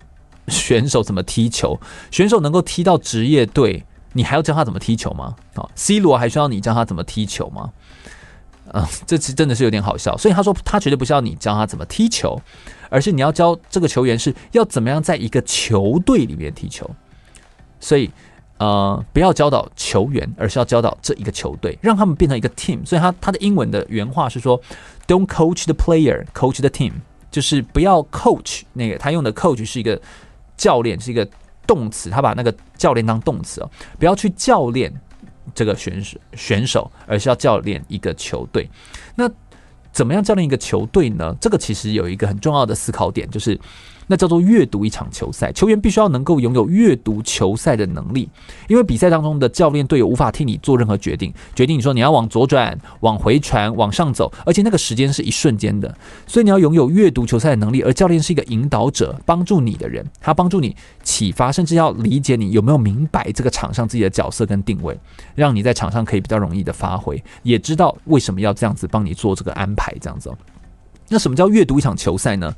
[0.47, 1.81] 选手怎么踢球，
[2.13, 5.35] 选手能够踢到职业队，你还要教他怎么踢球吗？
[5.57, 7.73] 啊，C 罗还需要你教他怎么踢球吗？
[8.75, 10.17] 嗯，这次真的是有点好笑。
[10.17, 12.41] 所以他说，他绝对不是要你教他怎么踢球，
[12.89, 16.91] 而是你要教这个球员是要怎么样在一个球队里面踢球。
[17.79, 18.11] 所以，
[18.59, 22.85] 呃，不要教导球员，而是要教导这一个球队，让他们变成一个 team。
[22.87, 24.59] 所以他他的英文的原话是说
[25.07, 26.93] ，Don't coach the player, coach the team，
[27.31, 30.01] 就是不要 coach 那个他用的 coach 是一个
[30.57, 31.29] 教练，是一个
[31.67, 34.91] 动词，他把那个教练当动词哦，不要去教练。
[35.55, 38.69] 这个选手选手，而是要教练一个球队。
[39.15, 39.31] 那
[39.93, 41.37] 怎么样教练一个球队呢？
[41.41, 43.59] 这个其实有一个很重要的思考点，就是。
[44.07, 48.29] 那叫做阅读一场球赛，球员必须要能够拥有阅读球赛的能力，
[48.69, 55.95] 因为比赛当中的教练队友无法替你做任何决定，决定你说你要往左转、往回传、往上走，而且那个时间是一瞬间的，
[56.27, 57.83] 所以你要拥有阅读球赛的能力。
[57.83, 64.99] 而教练是一个引导者，帮助你的人，他帮助你启发，甚至要理解你有没有明白这个场上自己的角色跟定位，
[65.35, 70.31] 让你在场上可以比较容易的发挥，也知道为什么要这样子帮你做这个安排，这样子。
[71.13, 72.53] 那什么叫阅读一场球赛呢？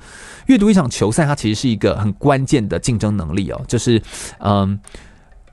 [0.46, 3.60] 阅读一场球赛，它其实是一个很关键的竞争能力哦。
[3.66, 4.00] 就是，
[4.38, 4.78] 嗯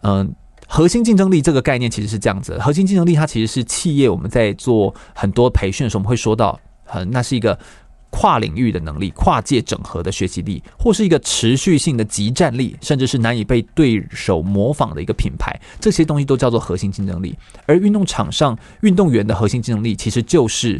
[0.02, 0.34] 嗯，
[0.68, 2.60] 核心竞争力这个概念其实是这样子。
[2.60, 6.60] 核心竞争力它其实是企业我们在做很多培训的时候，我们会说到，
[6.94, 7.58] 嗯，那是一个
[8.12, 15.60] 跨领域的能力、跨界整合的学习力，或是一个持续性的即战力，甚至是难以被对手模仿的一个品牌。
[15.80, 17.36] 这些东西都叫做核心竞争力。
[17.66, 20.80] 而运动场上运动员的核心竞争力，其实就是。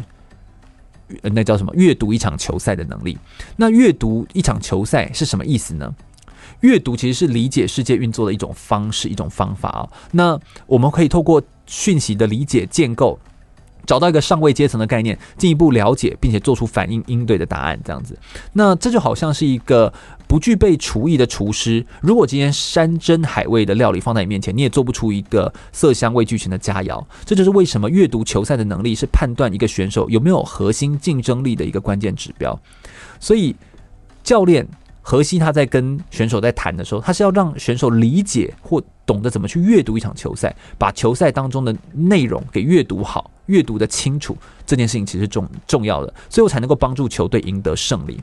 [1.22, 1.72] 那叫什么？
[1.74, 3.18] 阅读一场球赛的能力。
[3.56, 5.94] 那阅读一场球赛是什么意思呢？
[6.60, 9.88] 阅读其实是理解世界运作的一种方式，一种方法啊。
[10.12, 13.18] 那我们可以透过讯息的理解建构，
[13.86, 18.18] 找到一个上位阶层的概念，进一步了解，并且做出反应应对的答案，这样子。
[18.52, 19.92] 那这就好像是一个
[20.26, 27.04] 不具备厨艺的厨师，如果今天山珍海味的料理放在你面前，你也做不出一个色香味俱全的佳肴。
[27.24, 32.58] 这就是为什么阅读球赛的能力是判断一个选手有没有核心竞争力的一个关键指标。
[33.18, 33.54] 所以，
[34.22, 34.66] 教练。
[35.02, 48.22] 荷西他在跟选手在谈的时候，他是要让选手理解或懂得怎么去阅读一场球赛，把球赛当中的内容给阅读好、阅读的清楚，这件事情其实重重要的，最后才能够帮助球队赢得胜利，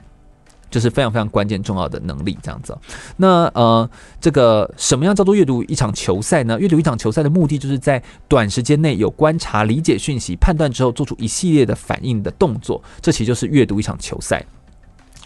[0.72, 2.38] 这、就是非常非常关键重要的能力。
[2.42, 2.76] 这样子，
[3.18, 3.88] 那呃，
[4.22, 6.58] 这个什么样叫做阅读一场球赛呢？
[6.60, 14.44] 阅读一场球赛的目的，就是在短时间内有观察、理解讯息、判断之后，做出一系列的反应的动作，这其实就是阅读一场球赛。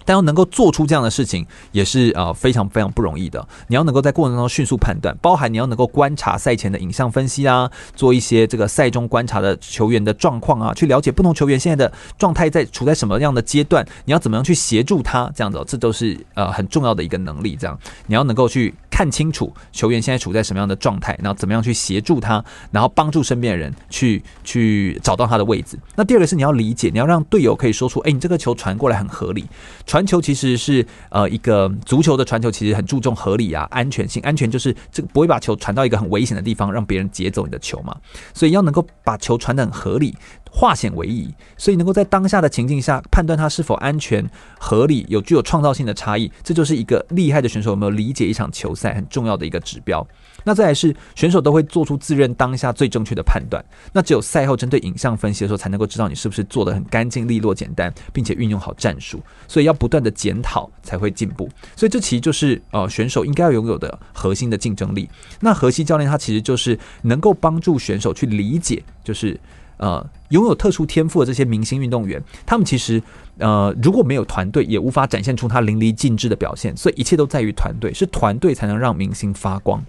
[0.05, 3.45] 但要能够做出这样的事情，也是呃非常非常不容易的。
[3.67, 17.55] 你要能够在过程当中迅速判断，包含你要能够观察赛前的影像分析啊，做一些这个赛中观察的球员的状况啊，去了解不同球员现在的状态在处在什么样的阶段，你要怎么样去协助他，这样子，这都是呃很重要的一个能力。
[17.55, 18.73] 这样，你要能够去。
[18.93, 25.79] 看清楚球员现在处在什么样的状态，然后怎么样去协助他，然后帮助身边的人去去找到他的位置。
[25.95, 29.45] 那第二个是你要理解，你要让队友可以说出：“哎，你这个球传过来很合理。”
[29.88, 34.21] 传球其实是呃一个足球的传球，其实很注重合理啊、安全性。
[34.21, 37.97] 安全就是这个不会把球传到一个很危险的地方，让别人劫走你的球嘛。
[38.32, 40.15] 所以要能够把球传得很合理。
[40.55, 44.23] 化险为夷，所以能够在当下的情境下判断它是否安全、
[44.59, 50.07] 合理、有具有创造性的差异，这就是一个厉害的选手有没有理解一场球赛很重要的一个指标。
[50.43, 59.19] 那再来是选手都会做出自认当下最正确的判断，那只有赛后针对影像分析的时候，才能够知道你是不是做得很干净利落、简单，并且运用好战术。
[59.47, 61.49] 所以要不断的检讨才会进步。
[61.75, 65.09] 所以这其实就是呃选手应该要拥有的核心的竞争力。
[65.39, 69.39] 那荷西教练他其实就是能够帮助选手去理解，就是。
[69.77, 73.01] 呃，拥有特殊天赋的这些明星运动员，他们其实
[73.38, 76.75] 呃，如果没有团队，也无法展现出他淋漓尽致的表现。
[76.77, 79.83] 所以一切都在于团队，是团队才能让明星发光。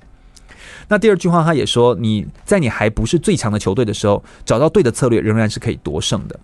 [0.88, 6.38] 那第二句话，他也说，你在你还不是最强的球队的时候，找到对的策略，仍然是可以夺胜的。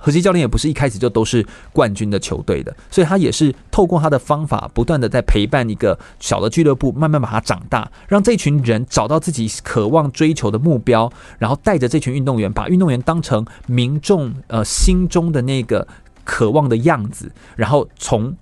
[0.00, 15.86] 何西教练也不是一开始就都是冠军的球队的，所以他也是透过他的方法，不断的在陪伴一个小的俱乐部，慢慢把它长大，让这群人找到自己渴望追求的目标，然后带着这群运动员，把运动员当成民众呃心中的那个
[16.24, 18.36] 渴望的样子，然后从。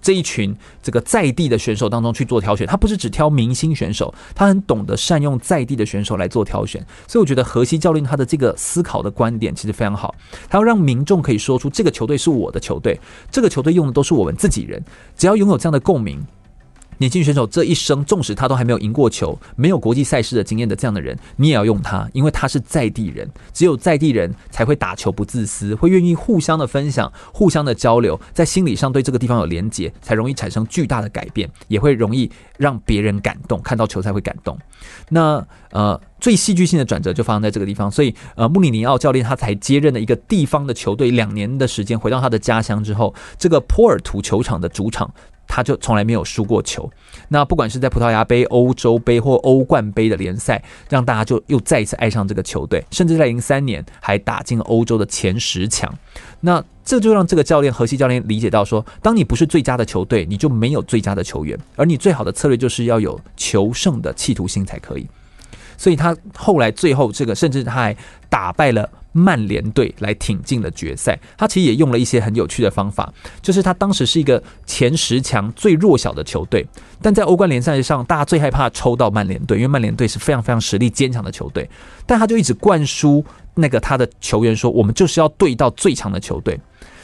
[0.00, 6.84] 这一群这个在地的选手当中去做挑选，他不是只挑明星选手，他很懂得善用在地的选手来做挑选。
[7.06, 10.14] 所以我觉得河西教练他的这个思考的观点其实非常好，
[10.48, 12.98] 他要让民众可以说出这个球队是我的球队，
[13.30, 14.82] 这个球队用的都是我们自己人，
[15.16, 16.24] 只要拥有这样的共鸣。
[17.00, 23.26] 年轻选手这一生，纵使他都还没有赢过球，没有国际赛事的经验的这样的人，你也要用他，因为他是在地人。
[23.54, 34.58] 只有在地人才会打球不自私，会愿意互相的分享、互相的交流，在心理上对这个地方有连结，才容易产生巨大的改变，也会容易让别人感动，看到球赛会感动。
[35.08, 45.10] 那呃，最戏剧性的转折就发生在这个地方，所以呃，穆里尼奥教练他才接任了一个地方的球队，两年的时间回到他的家乡之后，这个波尔图球场的主场。
[45.50, 46.88] 他就从来没有输过球。
[47.28, 55.92] 那不管是在葡萄牙杯、欧洲杯或欧冠杯的联赛，让大家就又再一次爱上这个球队，甚至在零三年还打进欧洲的前十强。
[56.40, 65.06] 那这就让这个教练荷西教练理解到说，当你不是最佳的球队，你就没有最佳的球员，而你最好的策略就是要有求胜的企图心才可以。
[65.76, 67.96] 所以他后来最后这个，甚至他还
[68.28, 68.88] 打败了。
[69.12, 76.66] 曼联队来挺进了决赛，他其实也用了一些很有趣的方法，就是他当时是一个前十强最弱小的球队，
[77.02, 81.68] 但在欧冠联赛上，大家最害怕抽到曼联队，因为曼联队是非常非常实力坚强的球队，
[82.06, 86.58] 但他就一直灌输那个他的球员说，我们就是要对到最强的球队。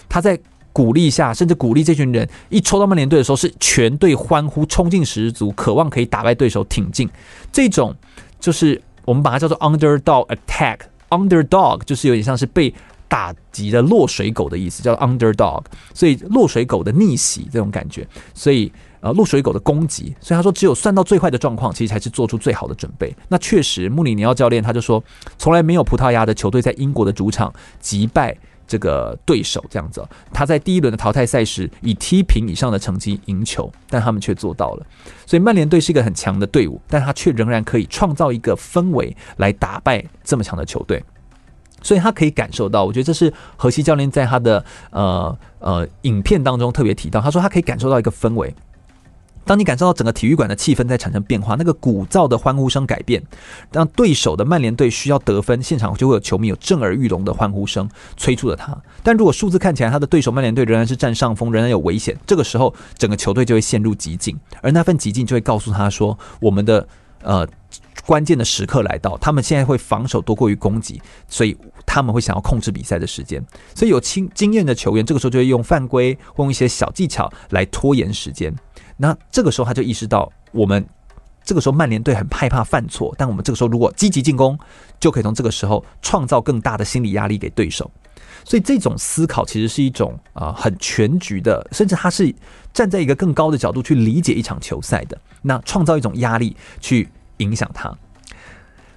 [0.08, 0.38] 他在
[0.72, 7.08] 鼓励下，甚至鼓励这群人一抽到曼联队的时候，是全队欢呼，冲劲十足，渴望可以打败对手，挺进。
[7.50, 7.92] 这种
[8.38, 10.78] 就是我们把它叫做 underdog attack。
[11.10, 12.72] Underdog 就是有点像是被
[13.08, 15.62] 打击的落水狗的意思，叫 underdog，
[15.94, 23.14] 所以落水狗的逆袭这种感觉，所以呃落水狗的攻击，所以他说只有算到最坏的状况，其实才是做出最好的准备。
[23.28, 25.02] 那确实，穆里尼奥教练他就说，
[25.38, 28.36] 从来没有葡萄牙的球队在英国的主场击败
[28.66, 34.86] 这个对手这样子，他在第一轮的淘汰赛时以踢平以上的成绩赢球，但他们却做到了。
[35.24, 41.02] 所以曼联队是一个很强的队伍，但他却仍然可以创造一个氛围来打败这么强的球队。
[41.82, 48.52] 所以他可以感受到，我觉得这是荷西教练在他的呃呃影片当中特别提到，他说他可以感受到一个氛围。
[49.46, 53.22] 当你感受到整个体育馆的气氛在产生变化，那个鼓噪的欢呼声改变，
[53.72, 58.76] 让对手的曼联队需要得分，现场就会有球迷有震耳欲聋的欢呼声催促着他。
[59.04, 66.86] 但如果数字看起来他的对手曼联队仍然是占上风，仍然有危险，这个时候整个球队就会陷入极境，而那份极境就会告诉他说，我们的
[67.22, 67.46] 呃
[68.04, 71.56] 关键的时刻来到，他们现在会防守多过于攻击，所以
[71.86, 73.44] 他们会想要控制比赛的时间。
[73.74, 78.52] 所以有经经验的球员，这个时候就会用犯规或用一些小技巧来拖延时间。
[78.96, 80.84] 那这个时候他就意识到，我们
[81.44, 84.58] 这个时候曼联队很害怕犯错，但我们这个时候如果积极进攻，
[84.98, 87.90] 就可以从这个时候创造更大的心理压力给对手。
[88.44, 92.32] 所以这种思考其实是一种啊、很全局的，甚至他是
[92.72, 97.92] 站在一个更高的角度去理解一场球赛的，那创造一种压力去影响他。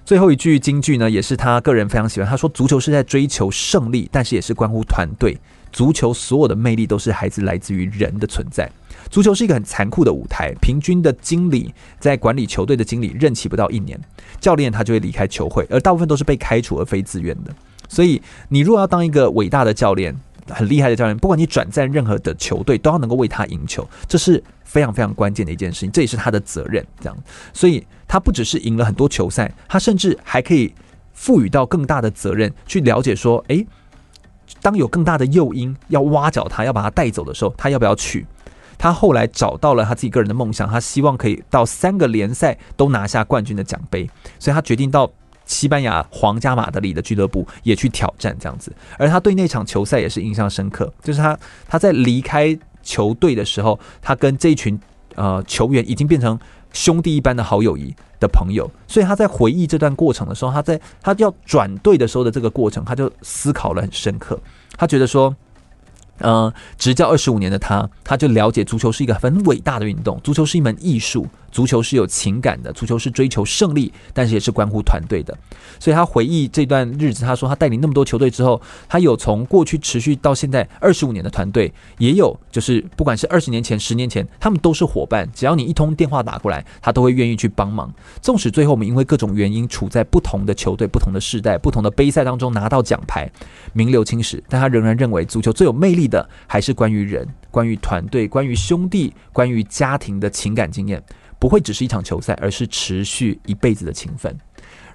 [0.04, 5.38] 最后一句金句呢，也是他个人非常喜欢，他说：“足球是在追求胜利，但是也是关乎团队。
[5.72, 8.70] 足球所有的魅力都是孩子来自于人的存在。”
[9.10, 13.98] 足球是一个很残酷的舞台，平均的经理在管理球队的经理任期不到一年，
[14.40, 17.52] 教练他就会离开球会，而大部分都是被开除而非自愿的。
[17.88, 20.14] 所以，你如果要当一个伟大的教练，
[20.48, 26.86] 很厉害的教练，不管你转战任何的球队，都要能够为他赢球，这是非常非常关键的一件事情，这也是他的责任。
[27.00, 27.18] 这样，
[27.52, 30.72] 所以他不只是赢了很多球赛，他甚至还可以
[31.14, 33.66] 赋予到更大的责任，去了解说，诶，
[34.60, 38.26] 当有更大的诱因要挖角他，要把他带走的时候，他要不要去？
[38.76, 45.10] 他后来找到了他自己个人的梦想，他希望可以到三个联赛都拿下冠军的奖杯，所以他决定到
[45.44, 48.72] 西班牙皇家马德里的俱乐部也去挑战这样子。
[48.96, 51.38] 而他对那场球赛也是印象深刻，就是他
[51.68, 54.80] 他在离开球队的时候，他跟这一群
[55.14, 56.38] 呃球员已经变成
[56.72, 64.38] 兄弟一般的好友谊的朋友，所以他在回忆这段过程的时候，他在他要转队的时候的这个过程，他就思考了很深刻，
[64.76, 65.34] 他觉得说。
[66.22, 71.26] 嗯，执教二十五年的他，他就了解足球是一个很伟大的运动，足球是一门艺术。
[71.50, 75.36] 足球是有情感的，足球是追求胜利，但是也是关乎团队的。
[75.78, 85.28] 所以他回忆这段日子，他说他带领那么多球队之后，他有从过去持续到现在二十五年的团队，也有就是不管是二十年前、十年前，他们都是伙伴。
[85.34, 87.92] 只要你一通电话打过来，他都会愿意去帮忙。
[88.20, 93.30] 纵使最后我们因为各种原因处在不同的球队、不同的世代、不同的杯赛当中拿到奖牌，
[93.72, 101.02] 名留青史，但他仍然认为足球最有魅力的还是关于人、关于团队、关于兄弟、关于家庭的情感经验。
[101.40, 104.38] 不会只是一场球赛，而是持续一辈子的情分。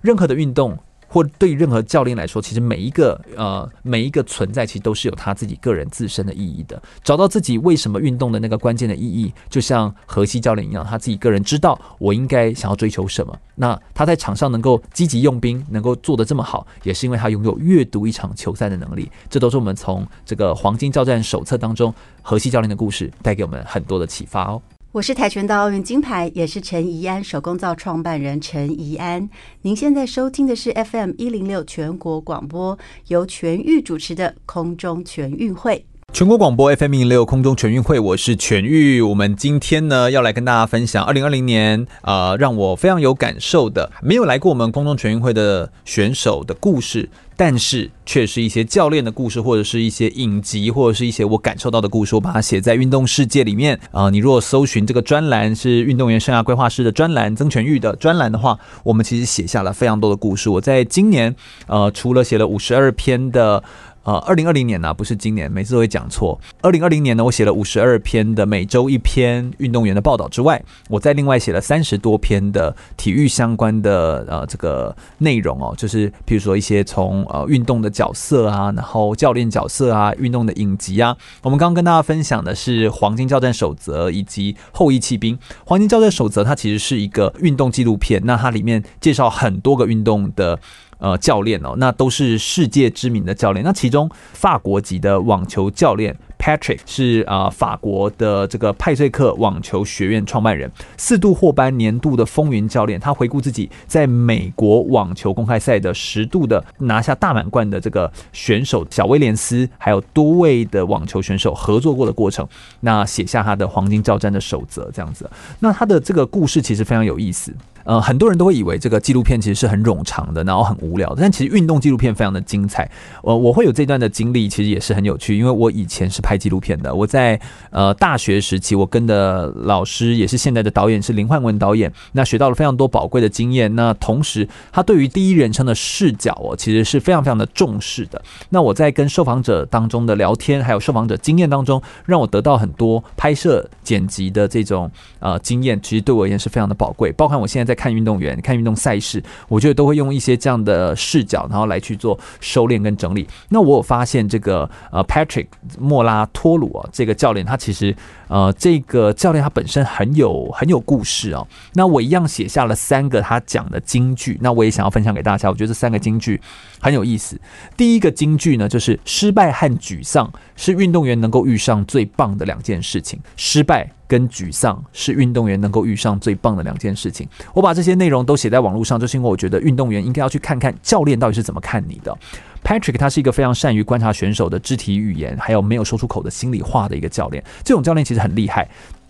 [0.02, 0.78] 任何的运动，
[1.08, 6.82] 或对任何教练来说，其实每一个呃每一个存在，其实都是有他自己个人自身的意义的。
[7.04, 13.36] 找到自己为什么运动的那个关键的意义，就像荷西教练一样，他自己个人知道我应该想要追求什么。
[13.56, 19.10] 那他在场上能够积极用兵，能够做得这么好，也是因为他拥有阅读一场球赛的能力。
[19.30, 21.92] 这都是我们从这个黄金教战手册当中
[22.22, 24.62] 荷西教练的故事带给我们很多的启发哦。
[24.96, 29.30] 我是跆拳道奥运金牌，也是陈怡安手工皂创办人陈怡安。
[29.64, 35.86] 您现在收听的是 FM 一零六全国广播，由全域主持的空中全运会。
[36.16, 39.02] 全国广播 FM 一零六空中全运会，我是全玉。
[39.02, 47.10] 我们今天呢要来跟大家分享二零二零年呃让我非常有感受的，没有来过我们空中全运会的选手的故事。
[47.36, 60.50] 但是，却是一些教练的故事，或者是一些影集，或者是一些我感受到的故事，我把它写在运动世界里面啊、你如果搜寻这个专栏是运动员生涯规划师的专栏，曾全玉的专栏的话，我们其实写下了非常多的故事。
[60.50, 61.36] 我在今年
[61.68, 63.62] 呃，除了写了五十二篇的。
[64.06, 66.40] 呃，二零二零年呢、不是今年，每次都会讲错。
[66.62, 81.18] 二零二零年呢，我写了五十二篇的每周一篇运动员的报道之外，我再另外写了三十多篇的体育相关的呃这个内容哦，就是譬如说一些从呃运动的角色啊，然后教练角色啊，运动的影集啊。
[81.42, 85.36] 我们刚刚跟大家分享的是《黄金教战守则》以及《后裔弃兵》。
[85.66, 90.60] 《黄金教战守则》它其实是一个运动纪录片，那它里面介绍很多个运动的。
[90.98, 93.64] 呃，教练哦，那都是世界知名的教练。
[93.64, 103.00] 那其中法国籍的网球教练 Patrick 是啊、法国的这个派翠克网球学院创办人，四度获颁年度的风云教练。
[103.00, 112.48] 他回顾自己在美国网球公开赛的十度的拿下大满贯的这个选手小威廉斯，还有多位的网球选手合作过的过程，
[112.80, 115.30] 那写下他的黄金教战的守则这样子。
[115.60, 117.54] 那他的这个故事其实非常有意思。
[117.86, 121.22] 呃，很多人都会以为这个纪录片其实是很冗长的，然后很无聊的。
[121.22, 122.90] 但其实运动纪录片非常的精彩。
[123.24, 126.94] 呃，我会有这段的经历，其实也是很有趣，因为我以前是拍纪录片的。
[126.94, 131.92] 我在呃大学时期，我跟的老师也是现在的导演，是林焕文导演。
[132.14, 133.74] 那学到了非常多宝贵的经验。
[133.76, 138.22] 那同时，他对于第一人称的视角哦，其实是非常非常的重视的。
[138.50, 147.12] 那我在跟受访者当中的聊天，还有受访者经验当中，让我得到很多拍摄剪辑的这种呃经验，其实对我而言是非常的宝贵。
[147.12, 153.28] 包括我现在在看运动员、看运动赛事，我觉得都会用一些这样的视角，然后来去做收敛跟整理。
[153.50, 155.48] 那我有发现这个呃 Patrick
[155.78, 157.96] 莫拉托鲁啊，这个教练他其实
[158.30, 161.46] 呃这个教练他本身很有很有故事哦。
[161.74, 165.50] 那我一样写下了三个他讲的金句，那我也想要分享给大家。
[165.50, 166.40] 我觉得这三个金句
[166.80, 167.40] 很有意思。
[167.76, 173.20] 第一个金句呢，就是失败和沮丧是运动员能够遇上最棒的两件事情。
[173.36, 177.28] 失败跟沮丧是运动员能够遇上最棒的两件事情。
[177.54, 182.18] 我把这些内容都写在网络上，就是因为我觉得运动员应该要去看看教练到底是怎么看你的。
[182.64, 187.44] Patrick 他是一个非常善于观察选手的肢体语言，还有没有说出口的心里话的一个教练。
[187.62, 188.66] 这种教练其实很厉害。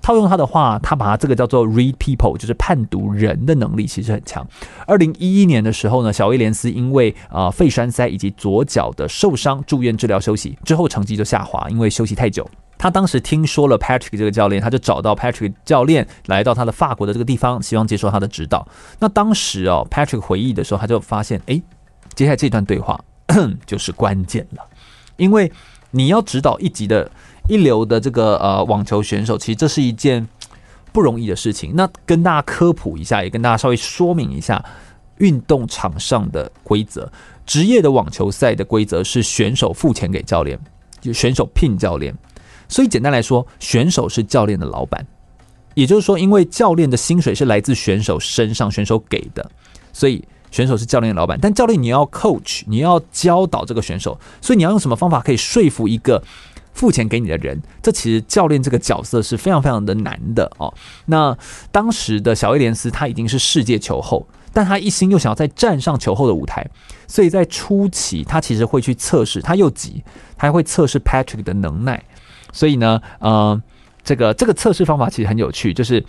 [0.05, 4.47] 套用他的话，他把他这个叫做 read people，就是判读人的能力，其实很强。
[4.85, 12.47] 二零一一年的时候呢，小威廉斯因为啊肺栓塞以及左脚的受伤住院治疗休息，之后成绩就下滑，因为休息太久。
[12.77, 18.67] 他当时听说了 Patrick 这个教练，他就找到 Patrick 教练来到他的法国的这个地方，希望接受他的指导。
[18.99, 21.59] 那当时哦，Patrick 回忆的时候，他就发现，哎，
[22.13, 23.03] 接下来这段对话
[23.65, 24.63] 就是关键了，
[25.17, 25.51] 因为
[25.89, 27.09] 你要指导一级的。
[27.47, 30.27] 一流的这个呃网球选手，其实这是一件
[30.91, 31.73] 不容易的事情。
[31.75, 34.63] 那跟大家科普一下，也跟大家稍微说明一下
[35.17, 37.11] 运动场上的规则。
[37.45, 40.59] 职业的网球赛的规则是选手付钱给教练，
[40.99, 42.15] 就选手聘教练。
[42.67, 45.05] 所以简单来说，选手是教练的老板。
[45.75, 49.51] 也就是说，因为教练的薪水是来自选手身上，选手给的，
[49.93, 51.37] 所以选手是教练的老板。
[51.39, 56.23] 但教练你要 coach，你要教导这个选手，所以你要用什么方法可以说服一个？
[56.75, 60.71] 付钱给你的人，这其实教练这个角色是非常非常的难的哦。
[61.07, 61.35] 那
[61.71, 66.69] 当时的小威廉斯他已经是世界球后，但他一心又想要再站上球后的舞台，
[67.07, 70.03] 所以在初期他其实会去测试，他又急，
[70.37, 72.03] 他还会测试 Patrick 的能耐。
[72.51, 73.61] 所以呢，呃，
[74.03, 76.05] 这个这个测试方法其实很有趣，就是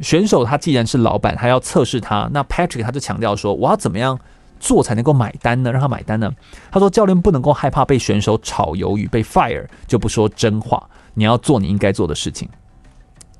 [0.00, 4.18] 选手他既然是老板，他要测试他，那 Patrick 他就强调说，我要怎么样
[4.64, 5.70] 做才能够买单呢？
[5.70, 6.32] 让他买单呢？
[6.72, 10.88] 他说：“教练不能够害怕被选手炒鱿鱼，被 fire 就不说真话。
[11.12, 12.48] 你要做你应该做的事情。”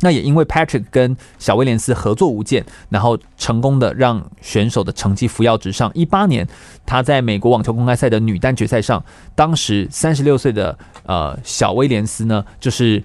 [0.01, 5.91] 那也因为 Patrick 跟小威廉斯合作无间，然后成功的让选手的成绩扶摇直上。
[5.95, 6.47] 一八年，
[6.85, 9.03] 他在美国网球公开赛的女单决赛上，
[9.35, 13.03] 当时三十六岁的呃小威廉斯呢，就是。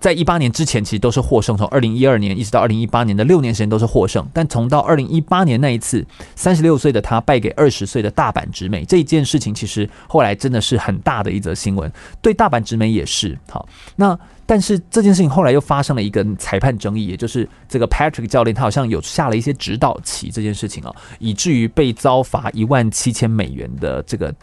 [0.00, 1.56] 在一八年之前，其实都是获胜。
[1.56, 4.26] 从二零一二年一直到二零一八年的六年时间都是获胜。
[4.34, 6.04] 但从到二零一八年那一次，
[6.36, 11.90] 三十六岁的他败给二十岁的大阪直美这一件事情，其实后来真的是很大的一则新闻。
[12.20, 13.66] 对大阪直美也是好。
[13.96, 24.34] 那但是这件事情后来又发生了一个裁判争议，也就是这个 Patrick 教练他好像有下了一些指导棋这件事情啊，以至于被遭罚一万七千美元的这个。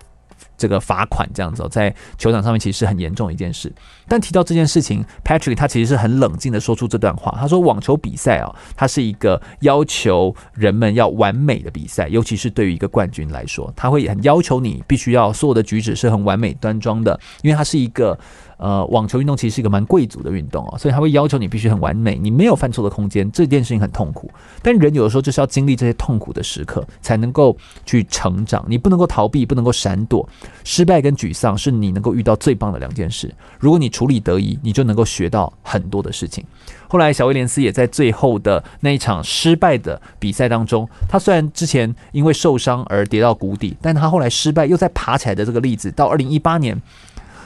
[0.58, 3.74] 这个罚款这样子，在球场上面其实是很严重的一件事。
[4.08, 7.36] 但提到这件事情，Patrick 他其实是很冷静的说出这段话。
[7.39, 18.18] 他说：“网球比赛啊，它是一个要求人们要完美的比赛，尤其是对于一个冠军来说，他会很要求你必须要所有的举止是很完美端庄的，因为它是一个。”
[18.58, 24.32] 呃，网球运动其实是一个蛮贵族的运动哦，所以他会要求你必须很完美，你没有犯错的空间，这件事情很痛苦。
[24.62, 28.66] 但人有的时候就是要经历这些痛苦的时刻，才能够去成长。
[28.68, 30.28] 你不能够逃避，不能够闪躲。
[30.64, 33.34] 失败跟沮丧是你能够遇到最棒的两件事。
[33.60, 36.43] 如果你处理得宜，你就能够学到很多的事情。
[36.88, 46.80] 后来，小威廉斯也在最后的那一场失败的比赛当中，他虽然之前因为受伤而跌到谷底，但他后来失败又再爬起来的这个例子，到二零一八年。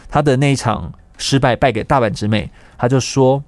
[0.10, 3.42] 他的那一场失败败给大阪直美，他就说：“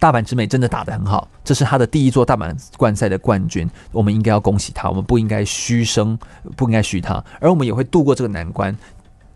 [0.00, 6.18] 大阪直美真的打得很好，这是他的第一座大阪冠赛的冠军，我们应该要恭喜他，我们不应该嘘声，
[6.56, 8.76] 不应该嘘他，而我们也会度过这个难关。”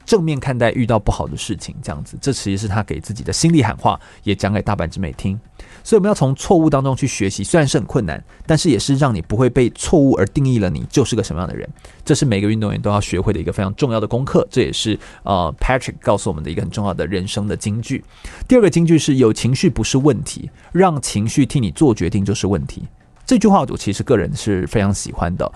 [0.05, 5.39] 正面看待遇到不好的事情，这样子，这其实是他给自己的心里喊话，也讲给大阪直美听。
[5.85, 11.69] 所以我们要从错误当中去学习，虽然是很困难，但是也是让你不会被错误而定义了你就是个什么样的人。
[12.05, 14.47] 这是每个运动员都要学会的一个非常重要的功课。
[14.51, 18.05] 这也是呃 Patrick 告诉我们的一个很重要的人生的金句。
[18.47, 22.85] 第二个金句是有情绪不是问题，让情绪替你做决定就是问题。
[23.25, 25.51] 这句话我其实个人是非常喜欢的。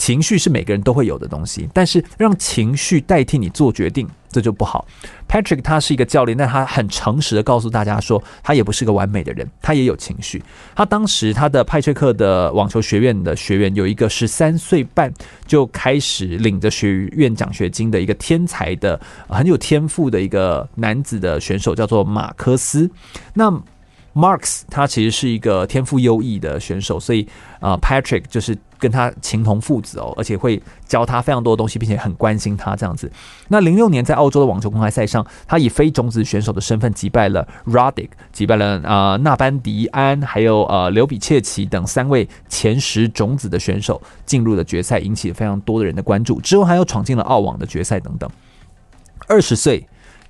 [0.00, 4.86] 情绪是每个人都会有的东西，但是让情绪代替你做决定，这就不好。
[5.28, 10.42] Patrick 他是一个教练，但他很诚实的告诉大家说，他也不是个完美的人，他也有情绪。
[10.74, 15.12] 他当时他的派翠克的网球学院的学员有一个十三岁半
[15.46, 18.98] 就开始领着学院奖学金的一个天才的
[19.28, 22.90] 很有天赋的一个男子的选手，叫做马克斯。
[23.34, 23.52] 那
[24.12, 27.26] Marx 他其实是一个天赋优异的选手，所以
[27.60, 33.10] 啊，Patrick 就是跟他情同父子哦，而且会教他非常多的东西，并且很关心他这样子。
[33.48, 46.40] 那零六年在澳洲的网球公开赛上，他以非种子选手的身份击败了 Roddick，击败了啊纳班迪安，还有呃刘比切奇等三位前十种子的选手，进入了决赛，引起了非常多的人的关注。
[46.40, 48.28] 之后还有闯进了澳网的决赛等等。
[49.28, 49.86] 二十岁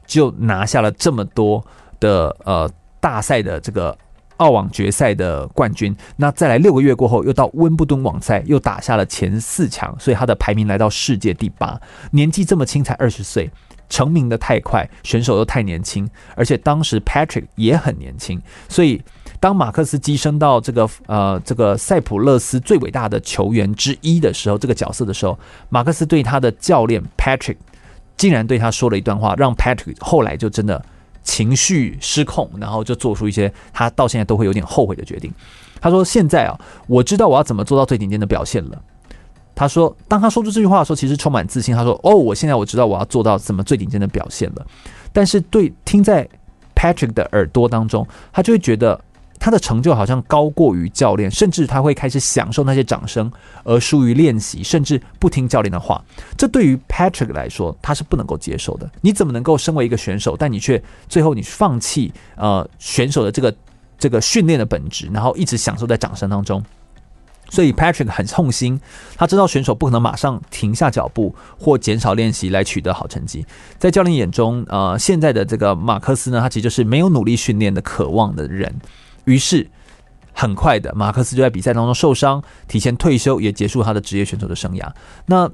[0.06, 1.64] 就拿下了这么多
[1.98, 2.70] 的呃。
[3.00, 3.96] 大赛的这个
[4.36, 11.78] 澳网决赛的冠军，那再来六个月过后，又到温布顿网赛，又打下了前四强，所以他的排名来到世界第八。
[12.12, 13.50] 年纪这么轻，才二十岁，
[13.90, 19.02] 成名的太快，选手又太年轻，而且当时 Patrick 也很年轻，所以
[19.38, 25.38] 当马克思跻升到这个呃这个塞浦勒斯最伟大的球员之一的时候，这个角色的时候，
[25.68, 27.56] 马克思对他的教练 Patrick
[28.16, 30.82] 竟然对他说了一段话，让 Patrick 后来就真的。
[31.30, 35.32] 情绪失控，然后就做出一些他到现在都会有点后悔的决定。
[35.80, 36.58] 他说：“现在啊，
[36.88, 38.82] 我知道我要怎么做到最顶尖的表现了。”
[39.54, 41.72] 他说：“当他说出这句话的时候，其实充满自信。
[41.72, 44.66] 他说：‘哦，我现在我知道我要做到怎么最顶尖的表现了。’
[45.14, 46.28] 但是对听在
[46.74, 49.00] Patrick 的耳朵当中，他就会觉得。”
[49.40, 53.32] 他的成就好像高过于教练，甚至他会开始享受那些掌声，
[53.64, 56.04] 而疏于练习，甚至不听教练的话。
[56.36, 58.88] 这对于 Patrick 来说，他是不能够接受的。
[59.00, 63.52] 你怎么能够身为一个选手，但你却最后你放弃呃选手的这个
[63.98, 66.62] 这个训练的本质，然后一直享受在掌声当中？
[67.48, 68.78] 所以 Patrick 很痛心，
[69.16, 73.44] 他知道选手不可能马上停下脚步或减少练习来取得好成绩。
[73.78, 78.72] 在教练眼中，呃，现在的这个马克思呢，他其实就是没有努力训练的渴望的人。
[79.30, 79.68] 于是，
[80.32, 84.90] 很快的，马克思就在比赛当中受伤，提前退休，也结束他的职业选手的生涯。
[85.26, 85.50] 那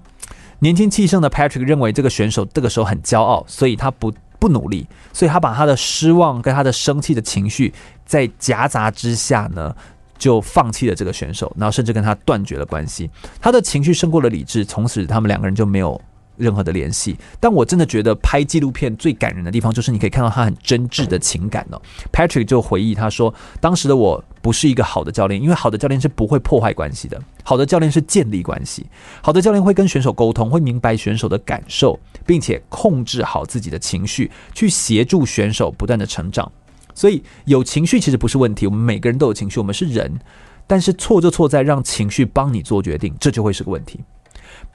[0.61, 7.72] 年轻气盛的 Patrick 认为这个选手这个时候很骄傲，所以他不不努力，所以他把他的失望跟他的生气的情绪
[8.05, 9.74] 在夹杂之下呢，
[10.16, 13.11] 就放弃了这个选手，然后甚至跟他断绝了关系。
[13.41, 16.01] 他的情绪胜过了理智，从此他们两个人就没有。
[16.37, 21.80] 任何的联系，但我真的觉得拍纪录片最感人的地方，就是你可以看到他很真挚的情感哦。
[22.12, 28.87] Patrick 就回忆他说：“当时的我不是一个好的教练，因为好的教练是不会破坏关系的，好的教练是建立关系，
[29.22, 36.51] 好的教练会跟选手沟通，会明白选手的感受，并且控制好自己的情绪，去协助选手不断的成长。
[36.95, 40.18] 所以有情绪其实不是问题，我们每个人都有情绪，我们是人，
[40.66, 44.01] 但是错就错在让情绪帮你做决定，这就会是个问题。”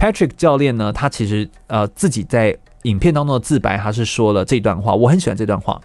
[0.02, 5.80] Patrick 教练呢，他其实呃自己在影片当中的自白，他是说了这段话，我很喜欢这段话。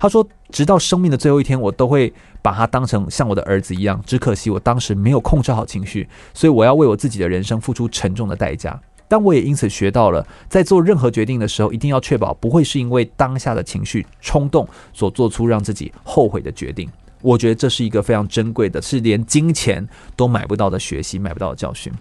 [0.00, 2.12] 他说：“直到生命的最后一天，我都会
[2.42, 4.02] 把他当成像我的儿子一样。
[4.04, 8.76] 只可惜我当时没有控制好情绪，所以我要为我自己的人生付出沉重的代价。
[9.06, 16.90] 但我也因此学到了，在做任何决定的时候，一定要确保不会是因为当下的情绪冲动所做出让自己后悔的决定。
[17.22, 21.92] 我觉得这是一个非常珍贵的，是连金钱都买不到的学习，买不到的教训。”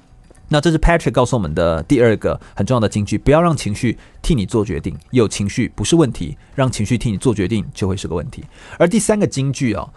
[0.49, 4.97] 那这是 Patrick 告诉我们的第二个很重要的金句：不要让情绪替你做决定。
[5.11, 8.43] 有情绪不是问题，让情绪替你做决定就会是个问题。
[8.77, 9.87] 而第三个金句啊，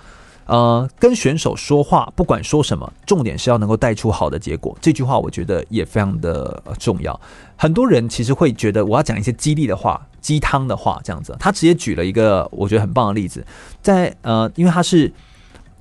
[0.45, 4.77] 呃，跟选手说话，不管说什么，重点是要能够带出好的结果。
[4.81, 7.19] 这句话我觉得也非常的重要。
[7.57, 11.35] 很多人其实会觉得我要讲一些激励的话、鸡汤的话这样子。
[11.41, 13.43] 他直接举了一个我觉得很棒的例子，
[13.81, 15.11] 在呃，因为他是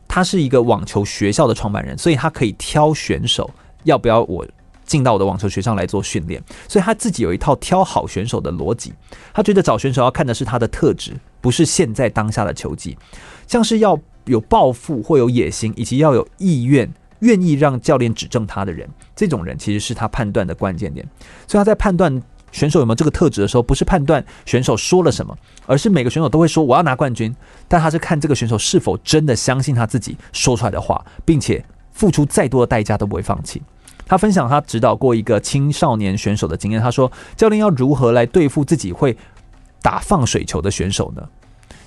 [0.08, 3.52] 他是一个网球学校的创办人，所以他可以挑选手
[3.84, 4.48] 要不要我。
[4.92, 8.92] 进到我的网球学校来做训练，所以他自己有一套挑好选手的逻辑。
[9.34, 12.98] 他觉得找选手要看的是他的特质，不是现在当下的球技。
[13.48, 18.86] 像是要有抱负或有野心，以及要有意愿、愿意让教练指正他的人，
[19.16, 21.08] 这种人其实是他判断的关键点。
[21.48, 22.22] 所以他在判断
[22.52, 25.34] 选手有没有这个特质的时候，不是判断选手说了什么，
[25.66, 27.34] 而是每个选手都会说我要拿冠军，
[27.70, 31.64] 但他是看这个选手是否真的相信他自己说出来的话，并且
[31.94, 33.62] 付出再多的代价都不会放弃。
[34.06, 36.82] 他分享他指导过一个青少年选手的经验。
[36.82, 39.18] 他说：“教练要如何来对付自己会
[39.82, 41.22] 打放水球的选手呢？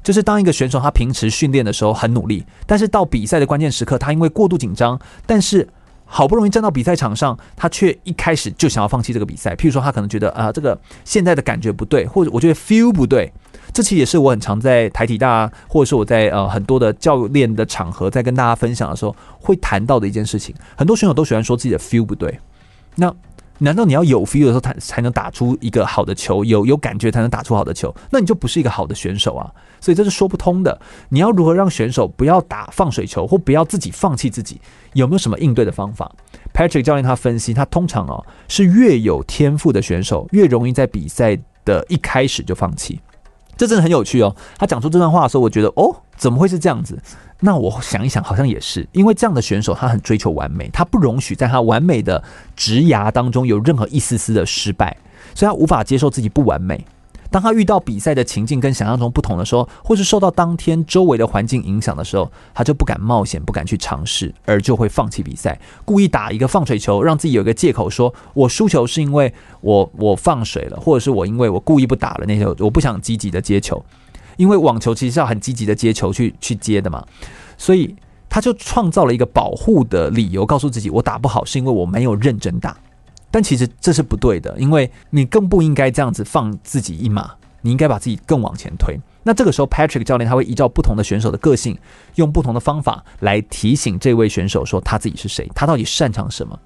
[0.03, 5.69] 就是当一个选手他平时训练的时候很努力，但是到比赛的关键时刻，他因为过度紧张，但是
[6.05, 9.55] 好不容易站到比赛场上，他却一开始就想要放弃这个比赛。
[9.55, 13.33] 譬如说，他可能觉得啊，这个现在的感觉不对，或者我觉得 feel 不对。”
[13.75, 20.55] 这其实也是我很常在台体大，或者是我在呃很多的教练的场合，在跟大家分享的时候会谈到的一件事情。
[20.77, 22.39] 很多选手都喜欢说自己的 feel 不对，
[22.95, 23.13] 那
[23.59, 26.45] 难道你要有 feel 的时候，才才能打出一个好的球？
[26.45, 27.95] 有有感觉才能打出好的球？
[28.11, 29.51] 那你就不是一个好的选手啊！
[29.81, 30.81] 所以这是说不通的。
[31.09, 34.61] 你要如何让选手不要打放水球，或不要自己放弃自己？
[34.93, 36.11] 有没有什么应对的方法
[36.53, 43.01] ？Patrick 教练他分析，他通常哦是越有天赋的选手，越容易在比赛的一开始就放弃。
[43.57, 44.35] 这真的很有趣哦。
[44.59, 46.99] 他讲出这段话的时候，我觉得哦，怎么会是这样子？
[47.41, 52.23] 那我想一想，好像也是，因为这样的选手他很追求完美，他不容许在他完美的
[52.57, 54.97] 职涯当中有任何一丝丝的失败，
[55.35, 56.85] 所以他无法接受自己不完美。
[57.35, 73.85] 当他遇到比赛的情境跟想象中不同的时候，或是受到当天周围的环境影响的时候，他就不敢冒险，不敢去尝试，而就会放弃比赛，故意打一个放水球，让自己有一个借口说，我输球是因为我我放水了，或者是我因为我故意不打了那些，我不想积极的接球，
[74.37, 77.05] 因为网球其实是要很积极的接球去去接的嘛，
[77.59, 77.97] 所以
[78.29, 82.77] 他就创造了一个保护的理由，告诉自己我打不好是因为我没有认真打。
[83.35, 87.33] 但其实这是不对的，因为你更不应该这样子放自己一马，
[87.63, 88.97] 你应该把自己更往前推。
[89.25, 91.77] 那这个时候，Patrick 教练他会依照不同的选手的个性，
[92.15, 96.57] 用不同的方法来提醒这位选手说他自己是谁，他到底擅长什么。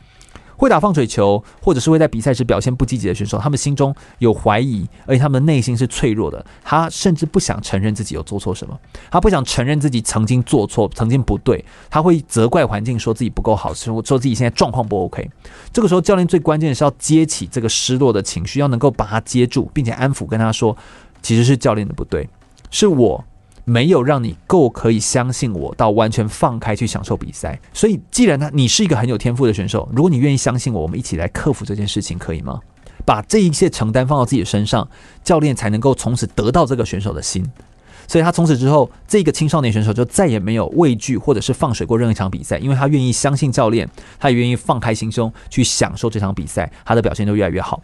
[0.58, 6.44] 会打放水球，或者是会在比赛时表现不积极的选手，他们心中有怀疑，而且他们的内心是脆弱的。
[6.64, 8.78] 他甚至不想承认自己有做错什么，
[9.10, 11.64] 他不想承认自己曾经做错，曾经不对。
[11.88, 15.30] 他会责怪环境，说自己不够好，说说自己现在状况不 OK。
[15.72, 20.76] 这个时候，教练最关键的是要接起这个失落的情绪，要能够把他接住，并且安抚，跟他说，
[21.22, 22.28] 其实是教练的不对，
[22.70, 23.24] 是我。
[23.68, 27.60] 没有让你够可以相信我，到完全放开去享受比赛。
[27.74, 32.58] 所以，既然呢，你是一个很有天赋的选手，如果你愿意相信我，我们一起来克服这件事情，可以吗？
[33.04, 34.88] 把这一切承担放到自己的身上，
[35.22, 37.44] 教练才能够从此得到这个选手的心。
[38.06, 43.86] 所以他从此之后，这个青少年选手就再也没有畏惧或者是放水过任何一场比赛，因为他愿意相信教练，
[44.18, 47.82] 他也愿意放开心胸去享受这场比赛，他的表现就越来越好。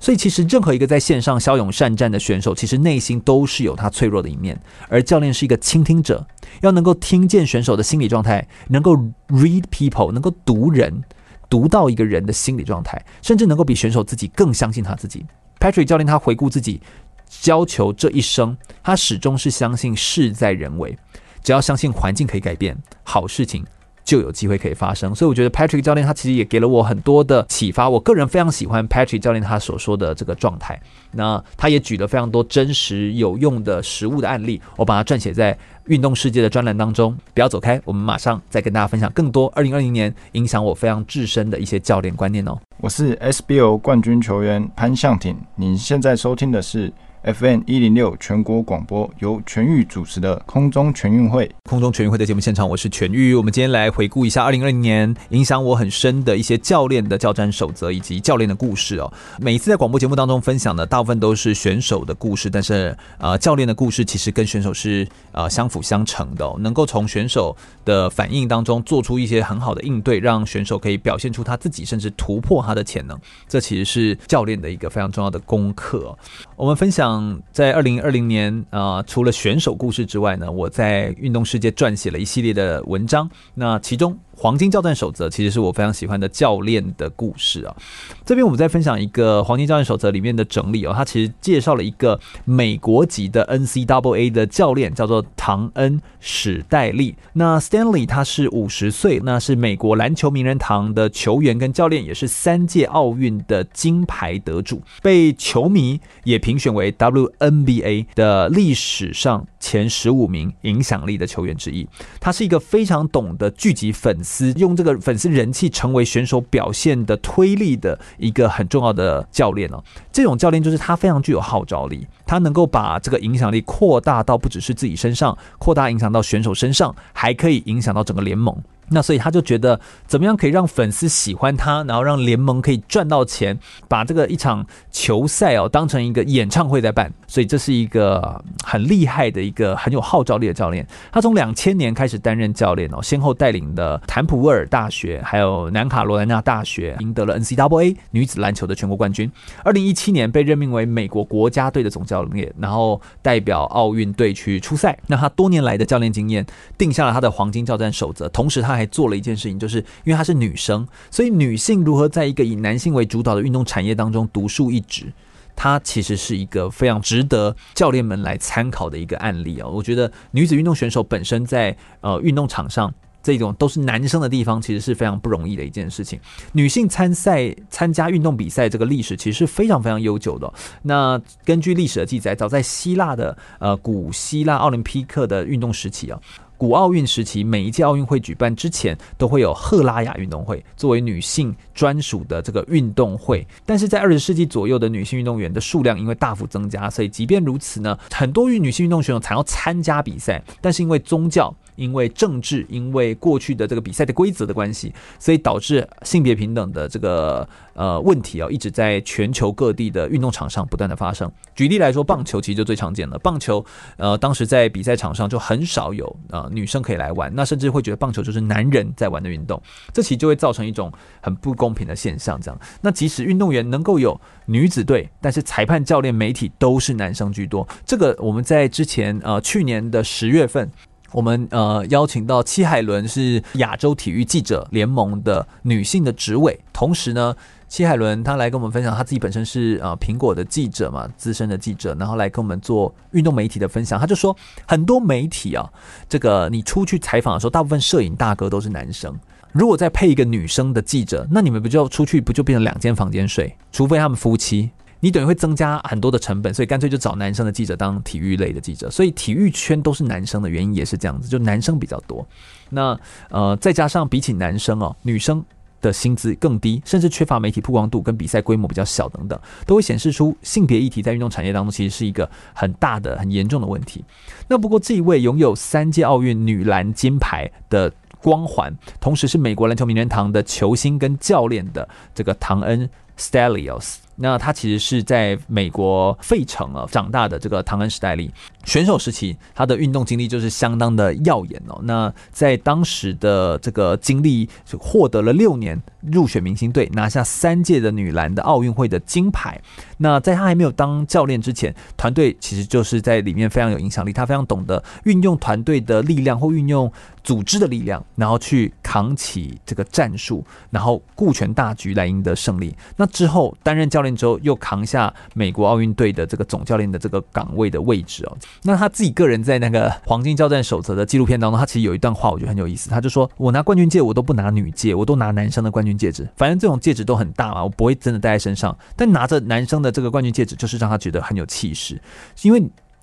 [0.00, 4.58] 所以，其实任何一个在线上骁勇善战的选手，其实内心都是有他脆弱的一面。
[4.88, 6.26] 而教练是一个倾听者，
[6.62, 8.96] 要能够听见选手的心理状态，能够
[9.28, 11.02] read people，能够读人，
[11.50, 15.26] 读到一个人的心理状态，甚至能够比选手自己更相信他自己。
[15.58, 16.80] Patrick 教练他回顾自己
[17.28, 20.96] 教球这一生，他始终是相信事在人为，
[21.42, 23.62] 只要相信环境可以改变，好事情。
[24.04, 27.88] 就有机会可以发生，所以我觉得 Patrick 教练他其实也给了我很多的启发。
[27.88, 30.80] 我个人非常喜欢 Patrick 教练他所说的这个状态。
[31.12, 37.16] 那他也举了非常多真实有用的实物的案例，我把它撰写在运动世界的专栏当中。
[37.34, 42.58] 不要走开，我们马上再跟大家分享更多二零二零年影响我非常至深的一些教练观念哦。
[42.78, 46.92] 我是 SBO 冠军球员潘向挺，你现在收听的是。
[47.22, 53.34] FM 一零六全国广播由全玉主持的空中全运会，空中全运会的节目现场，我是全玉。
[53.34, 59.12] 我们今天来回顾一下二零二零年影响我很深的一些教练的教战守则以及教练的故事哦。
[59.38, 67.54] 每一次在广播节目当中分享的大部分都是选手的故事，但是呃，教练的故事其实跟选手是呃相辅相成的，能够从选手
[67.84, 73.18] 的反应当中做出一些很好的应对，让选手可以表现出他自己，甚至突破他的潜能。
[73.46, 76.16] 这其实是教练的一个非常重要的功课。
[76.56, 77.09] 我们分享。
[77.10, 83.28] 嗯，在二零二零年啊、除了选手故事之外呢，我在运动世界撰写了一系列的文章。
[83.54, 87.76] 那其中，黄金教战守则其实是我非常喜欢的教练的故事啊。
[88.24, 97.14] 这边我们再分享一个黄金教练守则里面的整理哦，他其实介绍了一个美国籍的 NCAA 的教练，叫做唐恩史戴利。
[97.34, 111.86] 那 Stanley 他是五十岁，那是美国篮球名人堂的球员跟教练，也是三届奥运的金牌得主，被球迷也评选为 WNBA 的历史上前十五名影响力的球员之一。
[112.18, 114.52] 他是一个非常懂得聚集粉丝。
[114.56, 128.56] 用这个粉丝人气成为选手表现的推力的一个很重要的教练哦，这种教练就是他非常具有号召力，他能够把这个影响力扩大到不只是自己身上，扩大影响到选手身上，还可以影响到整个联盟。
[128.90, 137.12] 那所以他就觉得，怎么样可以让粉丝喜欢他，然后让联盟可以赚到钱，把这个一场球赛哦当成一个演唱会在办。
[137.26, 140.86] 所以这是一个很厉害的一个很有号召力的教练。
[141.12, 149.30] 他从两千年开始担任教练哦，先后带领的坦普沃尔大学还有南卡罗来纳大学赢得了 NCAA 女子篮球的全国冠军。
[149.62, 154.98] 二零一七年被任命为美国国家队的总教练，然后代表奥运队去出赛。
[155.06, 156.44] 那他多年来的教练经验
[156.76, 165.12] 定下了他的黄金教战守则，同时他还还做了一件事情，就是因为她是女生，所以女性如何在一个以男性为主导的运动产业当中独树一帜，
[165.54, 169.68] 她其实是一个非常值得教练们来参考的一个案例啊！
[169.68, 176.18] 我觉得女子运动选手本身在呃运动场上这种都是男生的地方，其实是非常不容易的一件事情。
[176.52, 180.50] 女性参赛参加运动比赛这个历史其实是非常非常悠久的。
[180.84, 186.18] 那根据历史的记载，早在希腊的呃古希腊奥林匹克的运动时期啊。
[186.60, 193.46] 古奥运时期，每一届奥运会举办之前，都会有赫拉雅运动会作为女性专属的这个运动会。
[193.64, 201.56] 但是在二十世纪左右的女性运动员的数量因为大幅增加，所以即便如此呢，很多女性运动选手想要参加比赛，但是因为宗教。
[201.76, 211.30] 因为政治，因为过去的这个比赛的规则的关系，所以导致性别平等的这个呃问题啊，一直在全球各地的运动场上不断的发生。
[211.54, 213.18] 举例来说，棒球其实就最常见了。
[213.20, 213.64] 棒球
[213.96, 219.60] 呃，当时在比赛场上就很少有啊、女生可以来玩，那甚至会觉得棒球就是男人在玩的运动，
[219.92, 222.40] 这其实就会造成一种很不公平的现象。
[222.40, 227.66] 这样，那即使运动员能够有女子队，但是裁判、教练、媒体都是男生居多。
[227.86, 230.70] 这个我们在之前呃去年的十月份。
[231.12, 237.34] 我们呃邀请到戚海伦是亚洲体育记者联盟的女性的执委，同时呢，
[237.70, 243.98] 戚海伦他来跟我们分享，他自己本身是呃苹果的记者嘛，资深的记者，然后来跟我们做运动媒体的分享。
[243.98, 245.70] 他就说，很多媒体啊，
[246.08, 249.16] 这个你出去采访的时候，大部分摄影大哥都是男生，
[249.52, 253.56] 如果再配一个女生的记者，那你们不就出去不就变成两间房间睡？
[253.70, 254.68] 除非他们夫妻。
[255.02, 258.90] 你等于会增加很多的成本，所以干脆就找男生的记者当体育类的记者。
[258.90, 262.26] 所以体育圈都是男生的原因也是这样子，就男生比较多。
[262.68, 262.98] 那
[263.30, 265.42] 呃，再加上比起男生哦，女生
[265.80, 274.04] 的薪资更低，甚至缺乏媒体曝光度，跟比赛规模比较小等等，都会显示出性别议题在运动产业当中其实是一个很大的、很严重的问题。
[274.48, 283.96] 那不过这一位拥有三届奥运女篮金牌的光环，同时是美国篮球名人堂的球星跟教练的这个唐恩 Stelios。
[284.22, 288.30] 那他其实是在美国费城啊长大的这个唐恩史黛利
[288.64, 291.80] 选手时期，他的运动经历就是相当的耀眼哦。
[291.84, 294.48] 那在当时的这个经历，
[294.78, 295.80] 获得了六年
[296.12, 299.60] 入选明星队，拿下三届的女篮的奥运会的金牌。
[300.02, 306.92] 那在他还没有当教练之前，团队其实就是在里面非常有影响力，他非常懂得运用团队的力量或运用
[307.24, 312.76] 组织的力量，然后去扛起这个战术，然后顾全大局来赢得胜利。
[312.96, 314.10] 那之后担任教练。
[314.10, 318.36] 之后又扛下美国奥运队的这个总教练的这个岗位的位置哦。
[318.64, 322.90] 那他自己个人在那个《黄金交战守则》的纪录片当中，他其实有一段话，我觉得很有意思。
[322.90, 326.28] 他就说：“我拿冠军戒，我都不拿女戒，我都拿男生的冠军戒指。
[326.36, 328.76] 反正这种戒指都很大嘛，我不会真的戴在身上。
[328.96, 332.00] 但拿着男生的这个冠军戒指，就是让他觉得很有气势，
[332.42, 332.62] 因为。”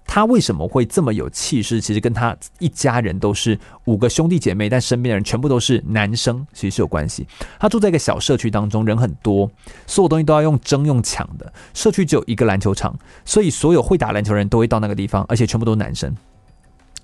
[0.09, 1.81] 他为什么会这么有气势？
[1.81, 7.27] 其实跟他一家人都是五个兄弟姐妹，但身边的人全部都是男生，其实是有关系。
[7.59, 9.51] 他住在一个小社区当中，人很多，
[9.85, 11.51] 所有东西都要用争用抢的。
[11.73, 16.15] 社区只有一个篮球场，所以所有会打篮球的人都会到那个地方，而且全部都是男生。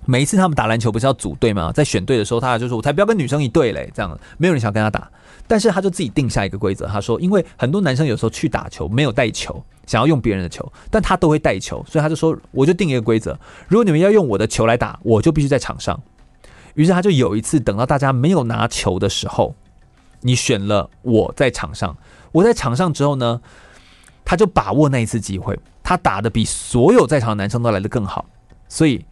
[0.06, 1.72] 每一次他们打篮球不是要组队吗？
[1.72, 5.10] 在选队的时候，他就说：“我才不要跟女生一队嘞！”这样没有人想跟他打。
[5.46, 13.38] 但是他就自己定下一个规则，他说：“因为很多男生有时候去打球没有带球。”想要用别人的球，但他都会带球，所以他就说：“我就定一个规则，
[13.68, 16.00] 如果你们要用我的球来打，我就必须在场上。”
[16.72, 19.54] 于是他就有一次等到大家没有拿球的时候，
[20.22, 21.94] 你选了我在场上。
[22.32, 23.40] 我在场上之后呢，
[24.24, 28.24] 他就把握那一次机会，他打得比所有在场的男生都来得更好。
[28.68, 29.04] 所以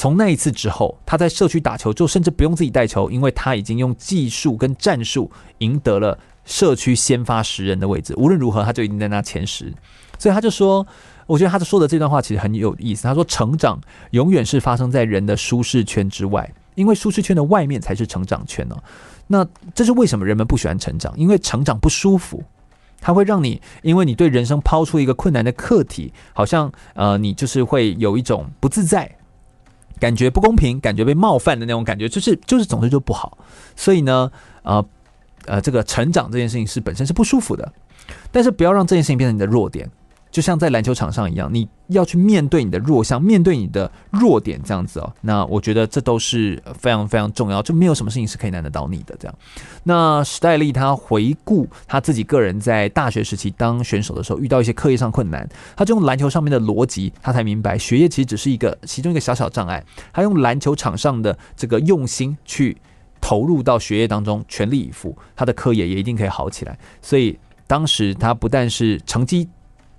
[0.00, 8.14] 从那一次之后，他在社区打球就甚至不用自己带球，因为他已经用技术跟战术赢得了社区先发十人的位置。
[8.16, 9.70] 无论如何，他就一定在那前十。
[10.18, 10.86] 所以他就说，
[11.26, 13.02] 我觉得他说的这段话其实很有意思。
[13.02, 13.78] 他说，成长
[14.12, 18.76] 永远是发生在人的舒适圈之外，因为舒适圈的外面才是成长圈呢。
[19.26, 21.12] 那这是为什么人们不喜欢成长？
[21.14, 22.42] 因为成长不舒服，
[23.02, 29.14] 它会让你，因为你对人生抛出一个困难的课题，好像呃，你就是会有一种不自在，
[30.00, 33.38] 感觉不公平，感觉被冒犯的那种感觉，就是就是总之就不好。
[33.76, 34.32] 所以呢，
[34.62, 34.84] 呃
[35.44, 37.72] 呃，这个成长这件事情是本身是不舒服的，
[38.32, 39.88] 但是不要让这件事情变成你的弱点。
[40.30, 45.12] 就像在篮球场上一样，你要去面对你的弱项，面对你的弱点，这样子哦。
[45.22, 49.34] 那我觉得这都是非常非常重要，就没有什么事情是可以难得倒你的这样。
[49.82, 59.84] 那史黛利他回顾他自己个人在大学时期当选手的时候，遇到一些课业上困难，他就用篮球上面的逻辑，他才明白学业其实只是一个其中一个小小障碍。
[60.12, 62.76] 他用篮球场上的这个用心去
[63.20, 66.78] 投入到学业当中，全力以赴，他的课业也一定可以好起来。
[67.02, 69.48] 所以当时他不但是成绩。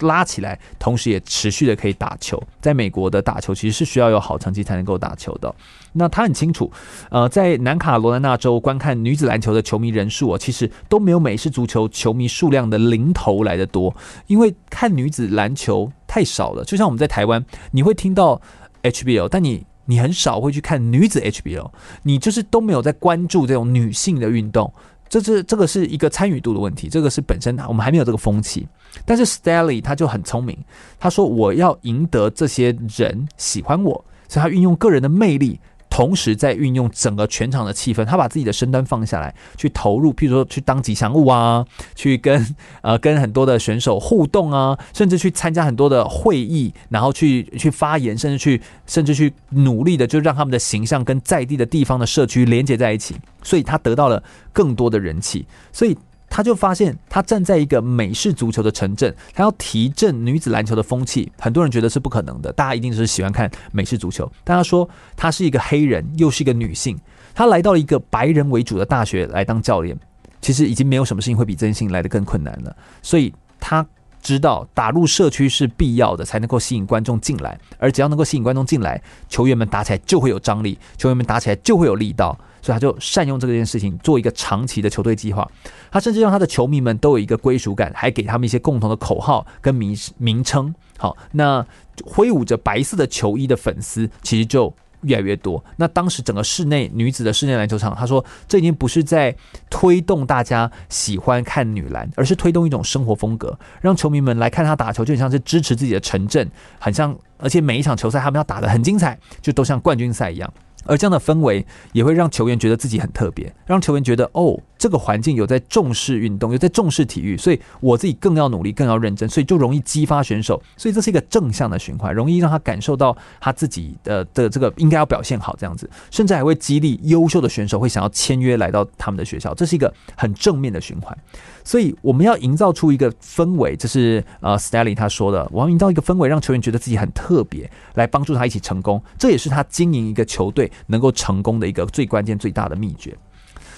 [0.02, 2.42] 拉起来，同时也持续的可以打球。
[2.60, 5.54] 在美国的打球其实是需要有好成绩才能够打球的。
[5.94, 6.72] 那他很清楚，
[7.10, 13.96] 呃，在南卡罗来纳州观看女子篮球的球迷人数啊，其实都没有美式足球球迷数量的零头来得多。
[14.28, 18.42] 因为看女子篮球太少了，就像我们在台湾，你会听到
[18.84, 19.66] HBL，但你。
[19.86, 21.70] 你很少会去看女子 HBL，
[22.04, 24.72] 你就是都没有在关注这种女性的运动。
[25.12, 28.66] 这是这个是一个参与度的问题，这个是本身我们还没有这个风气。
[29.06, 30.58] 但是 Stally 他就很聪明，
[30.98, 33.92] 他说我要赢得这些人喜欢我，
[34.30, 35.60] 所以他运用个人的魅力。
[35.92, 41.64] 同时在运用整个全场的气氛，他把自己的身段放下来，去投入，譬如说去当吉祥物啊，
[41.94, 54.24] 去跟呃跟很多的选手互动啊，甚至去参加很多的会议，然后去去发言，甚至去甚至去努力的就让他们的形象跟在地的地方的社区连接在一起，所以他得到了
[54.54, 55.96] 更多的人气，所以。
[56.32, 61.30] 他就发现，他站在一个美式足球的城镇，他要提振女子篮球的风气。
[61.38, 64.32] 很多人觉得是不可能的，大家一定是喜欢看美式足球。
[64.46, 66.98] 但他说，他是一个黑人，又是一个女性，
[67.36, 69.96] 他来到了一个白人为主的大学来当教练，
[70.40, 72.74] 其实已经没有什么事情会比这件事情来的更困难了。
[73.02, 73.86] 所以他
[74.22, 77.60] 知道打入社区是必要的，才能够吸引观众进来。
[77.78, 82.38] 而只要能够吸引观众进来，球员们打起来就会有张力，球员们打起来就会有力道。
[82.64, 85.50] 所以他就善用这件事情，做一个长期的球队计划。
[85.90, 90.72] 他甚至让他的球迷们都有一个归属感，还给他们一些共同的口号跟名名称。
[91.00, 91.66] 好，那
[92.06, 94.72] 挥舞着白色的球衣的粉丝其实就
[95.04, 95.64] 越来越多。
[95.78, 99.36] 那当时整个室内女子的室内篮球场，他说这已经不是在
[99.70, 106.50] 推动大家喜欢看女篮，而是推动一种生活风格，让球迷们来看他打球，就很像是支持自己的城镇，
[106.80, 110.54] 很像，而且每一场球赛他们要打得很精彩，就都像冠军赛一样。
[110.86, 131.16] 而这样的氛围也会让球员觉得自己很特别，让球员觉得哦，这个环境有在重视运动，有在重视体育，所以我自己更要努力，更要认真，所以就容易激发选手，所以这是一个正向的循环，容易让他感受到他自己的的这个应该要表现好这样子，甚至还会激励优秀的选手会想要签约来到他们的学校，这是一个很正面的循环。
[131.64, 139.02] 所以我们要营造出一个氛围，这是呃，Stally 他说的，我要营造一个氛围，让球员觉得自己很特别，来帮助他一起成功。
[139.18, 143.18] 这也是他经营一个球队能够成功的一个最关键、最大的秘诀。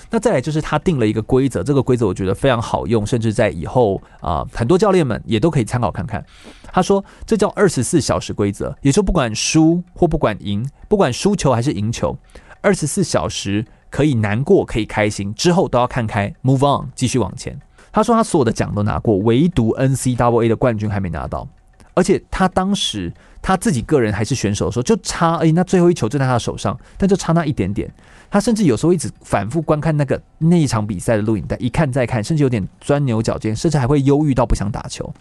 [0.09, 6.23] 那再来就是他定了一个规则，这个规则我觉得非常好用，甚至在以后啊、很多教练们也都可以参考看看。
[6.71, 12.15] 他说这叫二十四小时规则，也就不管输或不管赢，不管输球还是赢球，
[12.61, 17.59] 二十四小时可以难过，可以开心，之后都要看开，move on，继续往前。
[17.93, 21.47] 他说他所有的奖都拿过，唯独 NCAA 的冠军还没拿到。
[21.93, 27.87] 而且他当时他自己个人还是选手的时候，就差哎，那最后一球就在他的手上，但就差那一点点。
[28.31, 35.13] 他甚至有时候一直反复观看那个那一场比赛的录影带，一看再看，甚至有点钻牛角尖，甚至还会忧郁到不想打球。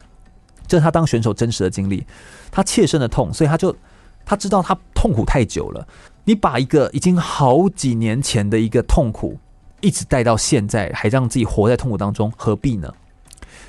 [0.66, 2.07] 这是他当选手真实的经历，
[2.51, 3.77] 他切身的痛，所以他就
[4.25, 5.87] 他知道他痛苦太久了。
[6.25, 9.39] 你把一个已经好几年前的一个痛苦。
[9.83, 12.91] 一直带到现在，还让自己活在痛苦当中，何必呢？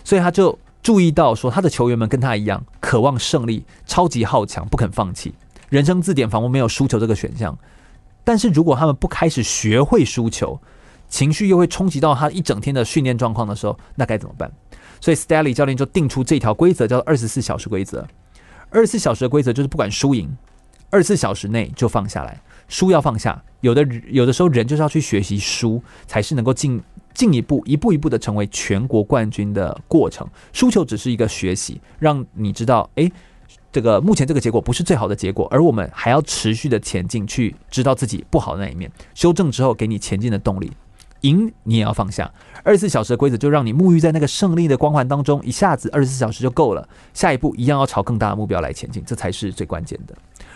[0.06, 5.34] 所以他就注意到说，他的球员们跟他一样，渴望胜利，超级好强，不肯放弃。
[5.70, 7.58] 人生字典仿佛没有输球这个选项。
[8.24, 10.58] 但是如果他们不开始学会输球，
[11.10, 14.52] 情绪又会冲击到他一整天的训练状况的时候，那该怎么办？
[15.02, 18.08] 所以 Stally 教练就定出这条规则，叫做二十四小时规则。
[18.70, 20.34] 二十四小时的规则就是不管输赢，
[20.94, 22.40] 二十四小时内就放下来。
[22.68, 26.80] 输要放下，有的有的时候人就是要去学习输，才是能够进
[27.16, 30.28] 进一步一步一步的成为全国冠军的过程。
[30.54, 33.12] 输球只是一个学习，让你知道，诶，
[33.72, 40.72] 这个目前这个结果不是最好的结果，而我们还要持续的前进，去知道自己不好的那一面，修正之后给你前进的动力。
[41.22, 42.30] 赢你也要放下，
[42.64, 46.88] 二十四小时的规则就让你沐浴在那个胜利的光环当中，一下子二十四小时就够了。
[47.14, 50.14] 下一步一样要朝更大的目标来前进，这才是最关键的。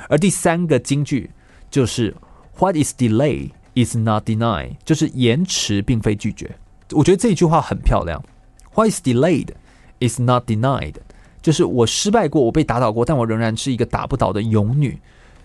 [0.09, 1.31] 而第三个金句。
[1.69, 2.15] 就是
[2.57, 6.57] What is delay is not deny，就是延迟并非拒绝。
[6.91, 8.23] 我觉得这句话很漂亮。
[8.73, 9.49] What is delayed
[9.99, 10.95] is not denied，
[11.41, 14.97] 就是我失败过，我被打倒过，但我仍然是一个打不倒的勇女。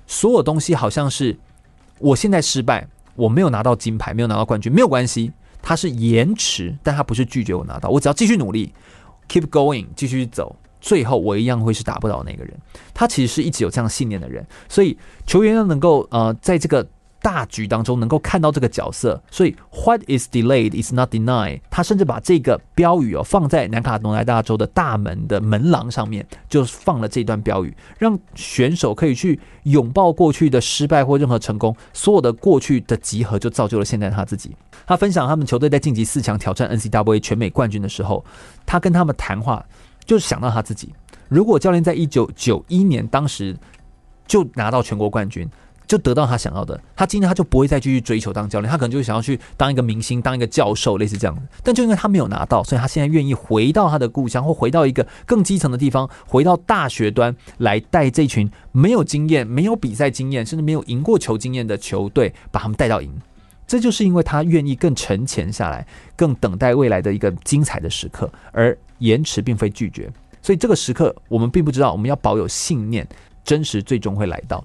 [0.06, 1.36] 所有东西好像是
[1.98, 2.86] 我现在失败，
[3.16, 7.88] 我没有拿到金牌，没有拿到冠军，没有关系，它是延迟，但它不是拒绝我拿到。
[7.88, 8.72] 我只要继续努力
[9.28, 10.54] ，keep going，继续走。
[10.82, 12.52] 最后，我一样会是打不倒那个人。
[12.92, 16.84] 他其实是一直有这样信念的人，所以球员要能够呃，在这个
[17.22, 19.22] 大局当中能够看到这个角色。
[19.30, 21.60] 所以，What is delayed is not denied。
[21.70, 34.56] 他甚至把这个标语哦放在南卡罗来纳州的大门的门廊上面，就放了这段标语，让选手可以去拥抱过去的失败或任何成功，所有的过去的集合就造就了现在他自己。
[34.84, 38.24] 他分享他们球队在晋级四强挑战 NCAA 全美冠军的时候，
[38.66, 39.64] 他跟他们谈话。
[40.04, 40.92] 就是想到他自己，
[41.28, 43.56] 如果教练在一九九一年当时
[44.26, 45.48] 就拿到全国冠军，
[45.86, 46.80] 就得到他想要的。
[46.96, 51.36] 他今天他就不会再继续追求当教练，他可能就想要去当一个明星，当一个教授，类似这样。
[51.62, 63.12] 但就因为他没有拿到，所以他现在愿意回到他的故乡，或回到一个更基层的地方，回到大学端来带这群没有经验、没有比赛经验，甚至没有赢过球经验的球队，把他们带到赢。
[63.66, 70.10] 这就是因为他愿意更沉潜下来，更等待未来的一个精彩的时刻，而延迟并非拒绝。
[70.40, 73.06] 所以这个时刻，我们并不知道，我们要保有信念，
[73.44, 74.64] 真实最终会来到。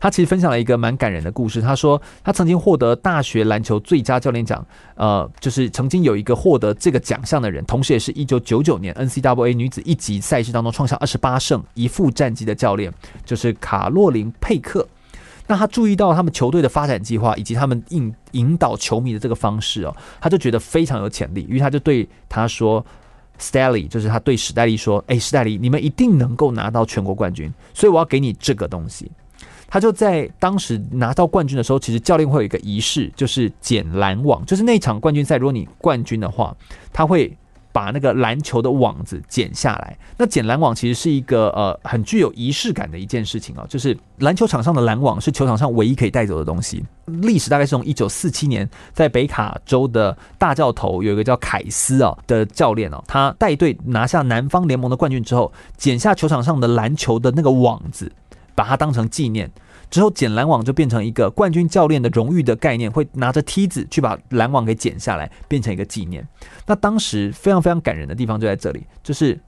[0.00, 1.60] 他其实分享了一个蛮感人的故事。
[1.60, 4.64] 他说，他曾经获得大学篮球最佳教练奖，
[4.96, 12.92] 呃，就是曾经有一个获得这个奖项的人，同时也是一九九九年 NCAA 女子一级赛事当中创下二十八胜一负战绩的教练，
[13.24, 14.88] 就是卡洛琳佩克。
[15.46, 22.84] 那他注意到他们球队的发展计划以及他们引引导球迷的这个方式哦，他就觉得非常有潜力，于是他就对他说
[23.42, 29.10] ：“Staley，就是他对史黛丽说，哎，史黛丽，你们一定能够拿到全国冠军，所以我要给你这个东西。”
[29.68, 36.56] 他就在当时拿到冠军的时候，其实教练会有一个仪式，就是剪篮网，就是那场冠军赛，如果你冠军的话，
[36.92, 37.36] 他会。
[37.72, 39.96] 把那个篮球的网子剪下来。
[40.16, 46.84] 那剪篮网其实是一个呃很具有仪式感的一件事情啊，就是篮球场上的篮网是球场上唯一可以带走的东西。
[47.06, 58.12] 历史大概是从一九四七年，在北卡州的大教头有一个叫凯斯啊的教练哦，他带队拿下南方联盟的冠军之后，剪下球场上的篮球的那个网子，
[58.54, 59.50] 把它当成纪念。
[59.92, 66.26] 之后捡篮网就变成一个冠军教练的荣誉的概念，会拿着梯子去把篮网给剪下来，变成一个纪念。
[66.66, 69.38] 那当时非常非常感人的地方就在这里，就是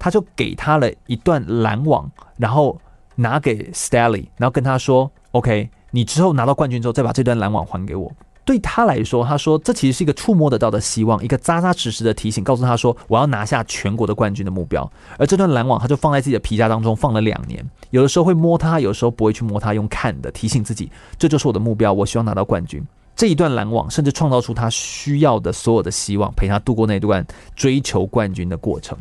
[0.00, 2.80] 他就给他了一段篮网，然后
[3.14, 8.10] 拿给 Staley，然后跟他说：“OK，你之后拿到冠军之后，再把这段篮网还给我。”
[8.44, 14.90] 对他来说，他说这其实是一个触摸得到的希望，一个扎扎实实的提醒，告诉他说我要拿下全国的冠军的目标。
[15.16, 22.84] 而这段篮网，他就放在自己的皮夹当中放了两年，有的时候会摸它，有时候不会去摸它，用看的提醒自己，这就是我的目标，我希望拿到冠军。
[23.14, 27.24] 这一段篮网甚至创造出他需要的所有的希望，陪他度过那段
[27.54, 28.98] 追求冠军的过程。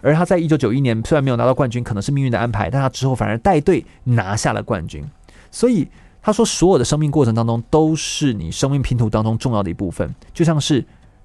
[0.00, 5.08] 而他在一九九一年虽然没有拿到冠军，可能是命运的安排，但他之后反而带队拿下了冠军，
[5.52, 5.86] 所以。
[6.22, 10.84] 他说：“所有的生命过程当中，都是你生命拼图当中重要的一部分，就像是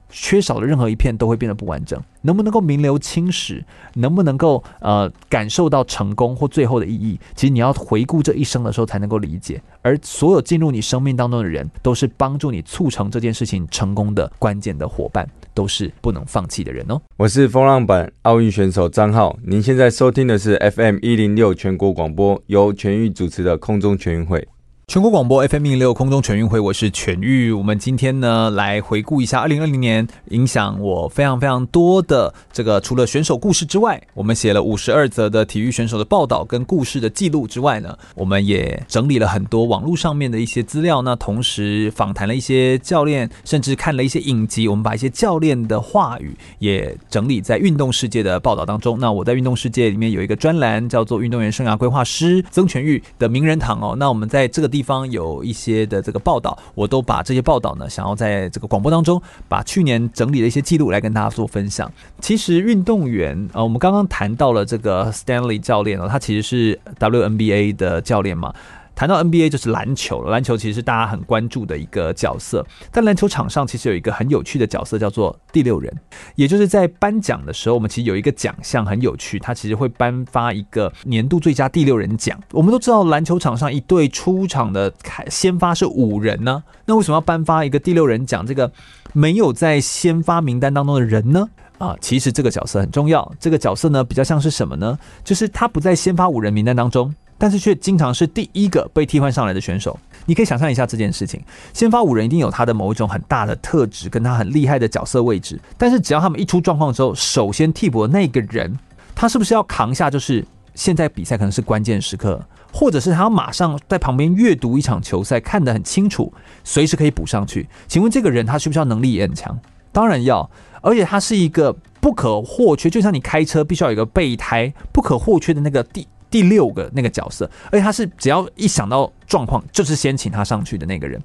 [0.10, 2.02] 缺少了任何一片，都会变得不完整。
[2.24, 7.20] 能不能够名留青史，能不能够呃感受到成功或最后的意义？
[7.36, 9.62] 其实你要回顾这一生的时候，才能够理解。
[9.84, 24.48] 而所有进入你生命当中的人，都是帮助你促成这件事情成功的关键的伙伴，都是不能放弃的人哦。”我是风浪板奥运选手张浩，您现在收听的是 FM 一零六全国广播，由全域主持的空中全运会。
[24.90, 27.52] 全国广播 FM 一零六空中全运会，我是全玉。
[27.52, 41.02] 我们今天呢，来回顾一下二零二零年影响我非常非常多的这个，除了选手故事之外，我们写了五十二则的体育选手的报道跟故事的记录之外呢，我们也整理了很多网络上面的一些资料。
[41.02, 44.70] 那同时访谈了一些教练，甚至看了一些影集。
[44.70, 48.98] 我们把一些教练的话语也整理在运动世界的报道当中。
[48.98, 53.94] 那我在运动世界里面有一个专栏，叫做运动员生涯规划师曾全玉的名人堂哦。
[54.00, 59.20] 那我们在这个地地方有一些的这个报道，我都把这些报道呢，想要在这个广播当中，
[59.50, 61.92] 把去年整理的一些记录来跟大家做分享。
[62.22, 68.54] 其实运动员啊，我们刚刚谈到了这个 Stanley 教练哦，他其实是 WNBA 的教练嘛。
[68.98, 72.66] 谈到 NBA 就是篮球了，篮球其实是大家很关注的一个角色。
[72.91, 75.95] 但篮球场上其实有一个很有趣的角色，叫做第六人，
[76.34, 82.41] 也就是在颁奖的时候，我们其实有一个奖项很有趣，它其实会颁发一个年度最佳第六人奖。
[82.54, 84.91] 我们都知道篮球场上一队出场的
[85.30, 88.43] 先发是五人呢，那为什么要颁发一个第六人奖？
[88.43, 88.72] 这个
[89.14, 91.48] 没有在先发名单当中的人呢？
[91.78, 93.32] 啊，其实这个角色很重要。
[93.39, 94.98] 这个角色呢，比较像是什么呢？
[95.24, 97.14] 就是他不在先发五人名单当中。
[97.38, 99.98] 但是却经常是第一个被替换上来的选手。
[100.26, 101.42] 你可以想象一下这件事情：
[101.74, 105.60] 先发五人一定有他的某一种很大的特质，跟他很厉害的角色位置。
[105.78, 108.78] 但是只要他们一出状况之后，首先替补的那个人，
[109.16, 110.10] 他是不是要扛下？
[110.10, 116.34] 就是现在比赛可能是关键时刻，或者是他要马上在旁边阅读一场球赛，看得很清楚，
[116.64, 117.68] 随时可以补上去。
[117.88, 119.58] 请问这个人他需不需要能力也很强？
[119.94, 120.50] 当然要，
[120.82, 126.06] 而且他是一个不可或缺，就像你开车必须要有一个备胎，不可或缺的那个地。
[126.30, 131.22] 第六个那个角色，而且他是只要一想到状况，就是先请他上去的那个人。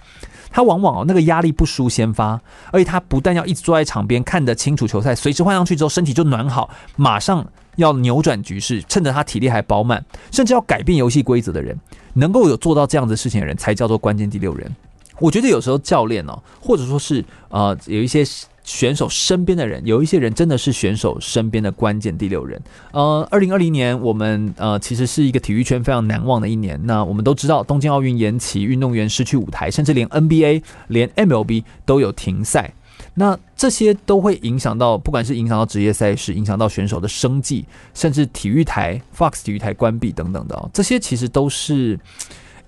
[0.55, 2.39] 他往往哦，那个压力不输先发，
[2.71, 7.47] 而且他不但要一直坐在场边看得清楚球赛，随时换上去之后身体就暖好，马上
[7.77, 11.75] 要扭转局势，趁着他体力还饱满，甚至要改变游戏规则的人，
[12.13, 14.71] 能够有做到这样子事情的人，才叫做关键第六人。
[15.19, 18.23] 我觉得有时候教练哦，或者说是呃有一些
[18.65, 22.61] 选手身边的人，有一些人真的是选手身边的关键第六人。
[22.93, 26.81] 呃，二零二零年我们呃其实是一个体育圈非常难忘的一年。
[26.85, 32.73] 那我们都知道，东京奥运延期，运动员失去舞台，甚至连 NBA、连 MLB 都有停赛。
[33.15, 41.99] 那这些都会影响到，不管是影响到职业赛事，影响到选手的生计，甚至体育台 Fox 体育台关闭等等的，哦这些其实都是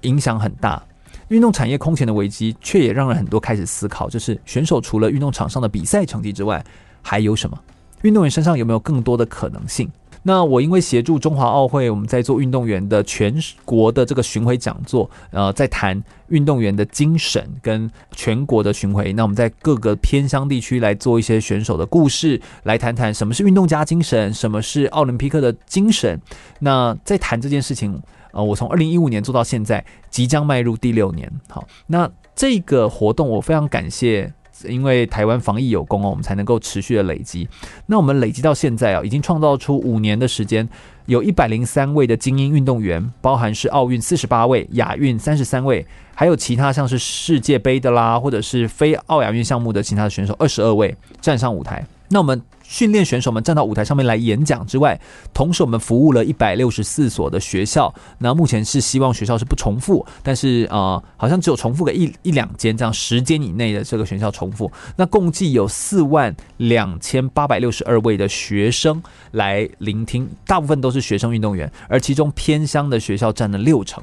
[0.02, 0.82] 影响很大。
[1.28, 6.64] 运动产业空前的危机，却也让人很多开始思考，就是选手除了运动场上的比赛成绩之外，
[7.02, 7.58] 还有什么？
[8.02, 9.90] 运动员身上有没有更多的可能性？
[10.26, 19.12] 那我因为协助中华奥会，我们在做运动员的全国的这个巡回讲座，呃，在谈运动员的精神跟全国的巡回。
[19.12, 26.18] 那我们在各个偏乡地区来做一些选手的故事，来谈谈什么是运动家精神，什么是奥林匹克的精神。
[26.58, 28.00] 那在谈这件事情，
[28.34, 31.30] 呃，我从二零一五年做到现在，即将迈入第六年。
[31.48, 34.32] 好，那这个活动我非常感谢。
[34.68, 37.46] 因为台湾防疫有功哦，我们才能够持续的累积。
[37.86, 40.66] 那我们累积到现在啊，已经创造出五年的时间，
[41.06, 45.84] 有一百零三位的精英运动员，包含是奥运四十八位、亚运三十三位，
[46.14, 51.84] 还有其他像是世界杯的啦，或者是非奥亚运项目的其他的选手二十二位站上舞台。
[52.14, 52.40] 那我们。
[52.66, 54.98] 训练选手们站到舞台上面来演讲之外，
[55.34, 57.94] 同时我们服务了一百六十四所的学校。
[58.18, 64.72] 那目前是希望学校是不重复，但是、呃，好像只有重复个一一两间这样十间以内的这个学校重复。
[64.96, 69.00] 那共计有四万两千八百六十二位的学生
[69.32, 74.02] 来聆听，大部分都是学生运动员，而其中偏乡的学校占了六成。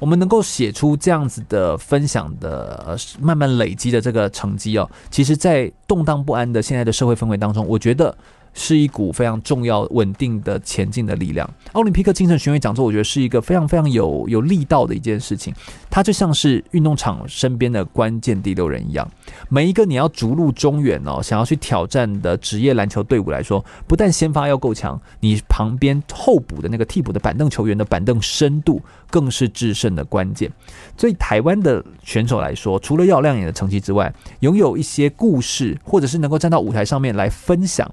[0.00, 8.12] 我们能够写出这样子的分享的，慢慢累积的这个成绩哦，其实，在动荡不安的现在的社会氛围当中，我觉得。
[8.54, 11.48] 是一股非常重要、稳定的前进的力量。
[11.72, 15.54] 奥林匹克精神巡回讲座，我觉得是一个非常非常有有力道的一件事情。
[15.88, 19.08] 它就像是运动场身边的关键第六人一样。
[19.48, 30.50] 每一个你要逐鹿中原哦，想要去挑战的职业篮球队伍来说，不但先发要够强，你旁边候补的那个替补的板凳球员的板凳深度，更是制胜的关键。
[30.96, 37.90] 所以，台湾的选手来说，除了要亮眼的成绩之外，拥有一些故事，或者是能够站到舞台上面来分享。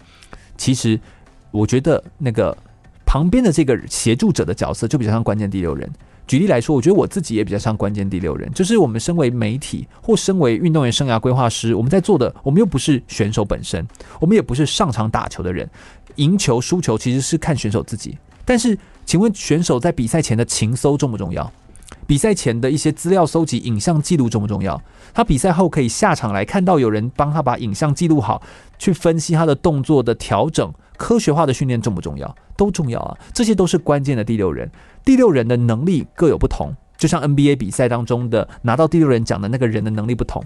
[0.58, 1.00] 其实，
[1.52, 2.56] 我觉得那个
[3.06, 5.90] 旁边的这个协助者的角色就比较像关键第六人。
[6.26, 13.88] 举例来说，我觉得我自己也比较像关键第六人，就是我们身为媒体或身为运动员生涯规划师，我们在做的，我们又不是选手本身，
[14.20, 15.70] 我们也不是上场打球的人，
[16.16, 18.18] 赢球输球其实是看选手自己。
[18.44, 21.50] 但是，请问选手在比赛前的情搜重不重要？
[22.06, 24.82] 比赛前的一些资料搜集、影像记录重不重要？
[25.14, 28.42] 他比赛后可以下场来看到有人帮他把影像记录好，
[28.78, 32.36] 去分析他的动作的调整，科学化的训练重不重要？
[32.56, 33.18] 都重要啊！
[33.34, 34.70] 这些都是关键的第六人。
[35.06, 40.44] 第六人的能力各有不同，就像 NBA 比赛当中的拿到第六人奖的那个人的能力不同，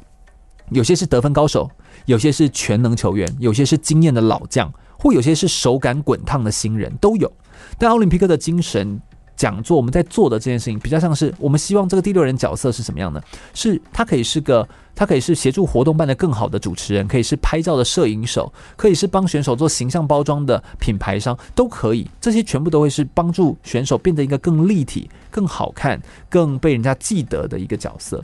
[0.69, 1.69] 有些是得分高手，
[2.05, 7.31] 有些是全能球员，有些是经验的老将，或有些是手感滚烫的新人，都有。
[7.77, 9.01] 但奥林匹克的精神。
[9.41, 13.19] 讲座我们在做的这件事情，比较像是我们希望这个第六人角色是什么样的？
[13.55, 22.07] 是他可以是个，他可以是协助活动办得更好的主持人，可以是拍照的摄影手，可以是帮选手做形象包装的品牌商，都可以。
[22.21, 25.99] 这些全部都会是帮助选手变得一个更立体、更好看、
[26.29, 28.23] 更被人家记得的一个角色。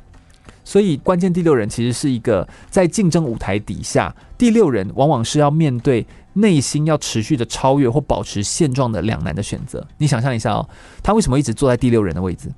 [0.64, 6.06] 所以，关键第六人其实是一个在竞争舞台底下，第六人往往是要面对
[6.38, 9.86] 内心要持续的超越或保持现状的两难的选择。
[9.98, 10.70] 你想象一下哦，
[11.02, 12.52] 他为什么一直坐在第六人的位置？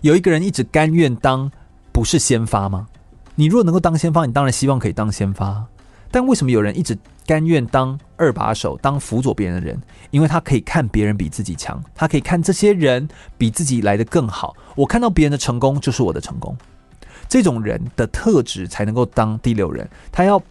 [0.00, 1.50] 有一个人一直甘愿当
[1.92, 2.86] 不是先发吗？
[3.34, 5.64] 你如果能够当先发，你当然希望可以当先发。
[6.10, 6.96] 但为什么有人一直
[7.26, 9.78] 甘愿当二把手，当辅佐别人的人？
[10.10, 13.06] 因为他可以看别人比自己强，他可以看这些人
[13.36, 14.56] 比自己来得更好。
[14.74, 16.56] 我看到别人的成功，就是我的成功。
[17.28, 19.86] 这种人的特质才能够当第六人。
[20.10, 20.42] 他要，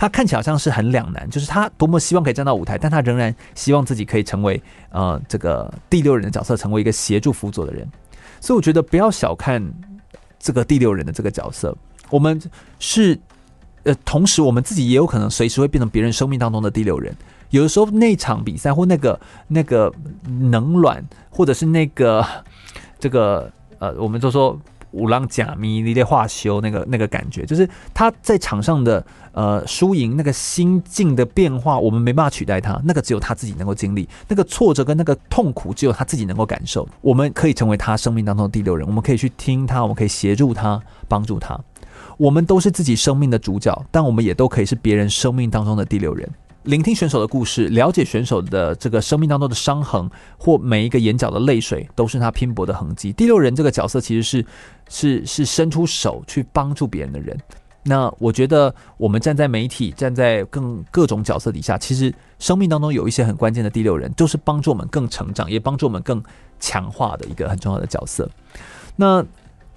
[0.00, 4.58] 他看起来好像是很两难，就是他多么希望可以站到舞台，但他仍然希望自己可以成为
[4.88, 7.86] 呃这个第六人的角色，成为一个协助辅佐的人。
[8.40, 9.62] 所以我觉得不要小看
[10.38, 11.76] 这个第六人的这个角色。
[12.08, 12.40] 我们
[12.78, 13.20] 是
[13.82, 17.14] 呃，同时我们自己也有可能随时会变成别人生命当中的第六人。
[17.50, 19.92] 有的时候那场比赛或那个那个
[20.24, 22.26] 能软，或者是那个
[22.98, 24.58] 这个呃，我们就说。
[24.92, 36.88] 五郎假咪你的话修那个那个感觉，就是他在场上的呃输赢那个心境的变化，我们没办法取代他，那个只有他自己能够经历，那个挫折跟那个痛苦只有他自己能够感受。
[37.00, 41.58] 我们可以成为他生命当中的第六人，我们可以去听他，我们可以协助他，帮助他。
[42.16, 46.28] 我们都是自己生命的主角，但我们也都可以是别人生命当中的第六人。
[46.64, 53.12] 聆听选手的故事，了解选手的这个生命当中的伤痕，或每一个眼角的泪水，都是他拼搏的痕迹。
[53.14, 54.46] 第六人这个角色其实是
[54.88, 57.34] 是是伸出手去帮助别人的人。
[57.82, 66.22] 那我觉得我们站在媒体、站在更各种角色底下，其实生命当中有一些很关键的第六人，就是帮助我们更成长，也帮助我们更
[66.58, 68.28] 强化的一个很重要的角色。
[68.96, 69.24] 那。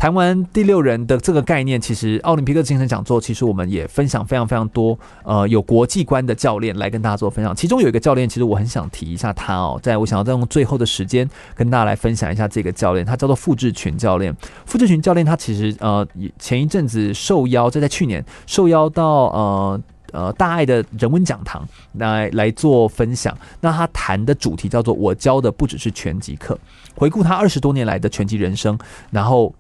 [0.03, 7.55] 谈完第六人的这个概念，其实奥林匹克精神讲座，其实我们也分享非常非常多，呃，有国际观的教练来跟大家做分享。
[7.55, 11.25] 其中有一个教练，其实我很想提一下他哦，在我想要再用最后的时间
[11.55, 14.35] 跟大家来分享一下这个教练，他叫做傅志群教练。
[14.65, 16.05] 傅志群教练他其实呃
[16.37, 19.81] 前一阵子受邀，就在去年受邀到呃
[20.11, 23.33] 呃大爱的人文讲堂来来做分享。
[23.61, 26.59] 那他谈的主题叫做“我教的不只是拳击课”，
[26.93, 28.77] 回顾他二十多年来的拳击人生，
[29.09, 29.55] 然后。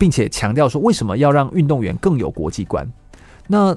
[0.00, 2.90] 并且强调说，为什么要让运动员更有国际观？
[3.48, 3.76] 那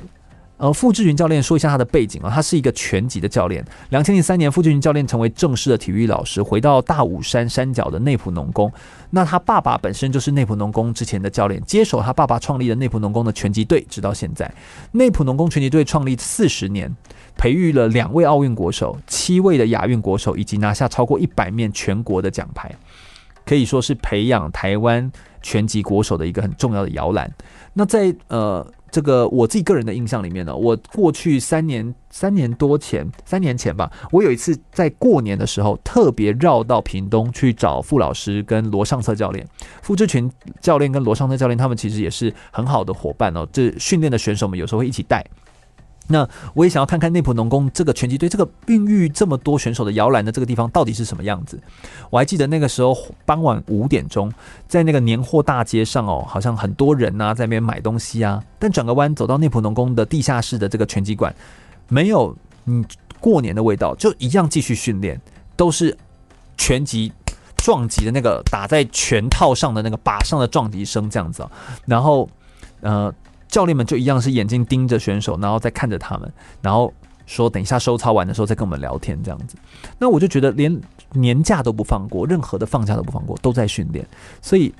[0.55, 3.65] 呃，傅志云教练说一下他的背景啊，他是一个拳击的教练。
[3.89, 8.71] 两千零三年，傅志云教练成为正式的体育老师，回到大武山山脚的内埔农工。
[9.09, 14.49] 那他爸爸本身就是内埔农工之前的教练，接手他爸爸创立的内埔农工的拳击队，直到现在。
[14.93, 16.95] 内埔农工拳击队创立四十年，
[17.35, 22.71] 培育了两位奥运国手、七位的亚运国手，以及拿下超过一百面全国的奖牌，
[23.45, 25.11] 可以说是培养台湾。
[25.43, 27.31] 拳击国手的一个很重要的摇篮。
[27.73, 39.47] 那在呃这个我自己个人的印象里面呢，我过去三年三年多前三年前吧，我有一次在过年的时候特别绕到屏东去找傅老师跟罗尚策教练，
[39.81, 45.25] 傅志群教练跟罗尚策教练他们其实也是很好的伙伴哦，这训练的选手们有时候会一起带。
[46.07, 51.57] 那我也想要看看内普农工这个拳击队，这个孕育这么多选手的摇篮的这个地方到底是什么样子。
[52.09, 52.93] 我还记得那个时候
[53.25, 54.29] 傍晚五点钟，
[54.67, 58.43] 在那个年货大街上哦，好像很多人呐在那边买东西啊。
[58.59, 61.33] 但转个弯走到内普农工的地下室的这个拳击馆，
[61.87, 62.35] 没有
[62.65, 62.83] 嗯
[63.21, 65.19] 过年的味道，就一样继续训练，
[65.55, 65.97] 都是
[66.57, 67.13] 拳击
[67.55, 71.51] 撞击的那个打在拳套上的那个把上的撞击声这样子啊。
[71.85, 72.29] 然后
[72.81, 73.13] 呃。
[73.53, 76.91] 教练们就一样是眼睛盯着选手，然后再看着他们，然后
[77.27, 79.55] 说等一下收操完的时候再跟我们聊天这样子。
[79.99, 80.81] 那我就觉得连
[81.11, 84.03] 年假都不放过，任何的放假都不放过，都在训练。
[84.41, 84.73] 所以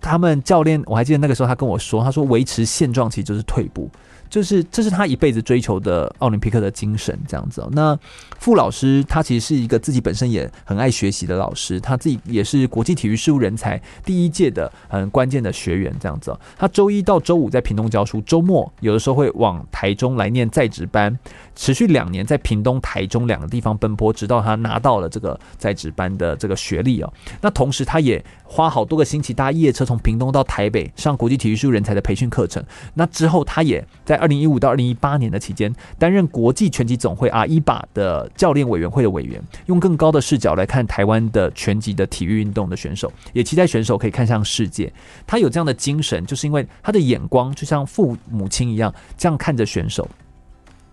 [0.00, 3.90] 他们教练，我还记得那个时候他跟我说，他说维持现状其实就是退步。
[4.28, 7.66] 就是这是他一辈子追求的奥林匹克的精神，这样子。
[7.72, 7.98] 那
[8.38, 16.36] 傅老师他其实是一个自己本身也很爱学习的老师，他自己也是国际体育事务人才第一届的很关键的学员，这样子。
[16.56, 21.18] 他周一到周五在屏东教书，周末有的时候会往台中来念在职班，
[21.58, 27.12] 持续两年在屏东、台中两个地方奔波，直到他拿到了这个在职班的这个学历哦。
[27.40, 32.64] 那同时他也花好多个星期搭夜车从屏东到台北上国际体育术人才的培训课程。
[32.94, 44.92] 那之后他也在二零一五到二零一八年的期间，担任国际拳击总会 AIBA 的教练委员会的委员，用更高的视角来看台湾的拳击的体育运动的选手，也期待选手可以看向世界。
[45.26, 50.08] 他有这样的精神，就是因为他的眼光就像父母亲一样，这样看着选手。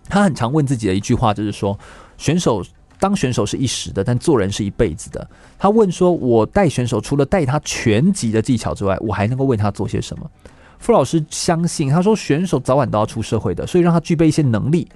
[0.08, 1.78] 他很常问自己的一句话，就是说：
[2.16, 2.64] 选手
[2.98, 5.28] 当选手是一时的，但做人是一辈子的。
[5.58, 10.30] 他问说：我带选手除了带他拳击的技巧之外，我还能够为他做些什么？
[10.78, 14.86] 傅老师相信，他说选手早晚都要出社会的，所以让他具备一些能力。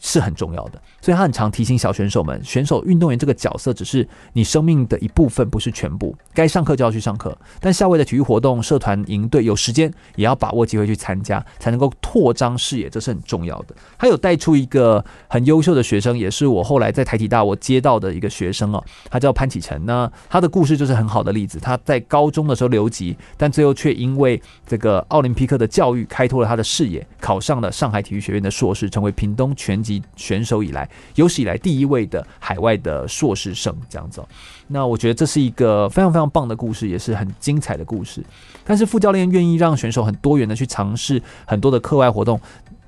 [0.00, 6.16] 是很重要的，所以他很常提醒小选手们：选手、运动员这个角色只是你生命的一部分，不是全部。
[6.34, 13.74] 该上课就要去上课，但校外的体育活动、社团、营队，有时间也要把握机会去参加，才能够扩张视野，这是很重要的。
[13.98, 19.84] 他有带出一个很优秀的学生，也是我后来在台体大我接到的一个学生哦，他叫潘启辰。
[19.84, 21.58] 那他的故事就是很好的例子。
[21.60, 34.20] 他在高中的时候留级，但最后却因为这个奥林匹克的教育开拓了他的视野，考上了上海体育学院的硕士，成为屏东全击选手以来有史以来第一位的海外的硕士生，这样子。
[34.66, 38.20] 那我觉得这是一个非常非常棒的故事，也是很精彩的故事。
[38.64, 42.40] 但是副教练愿意让选手很多元的去尝试很多的课外活动，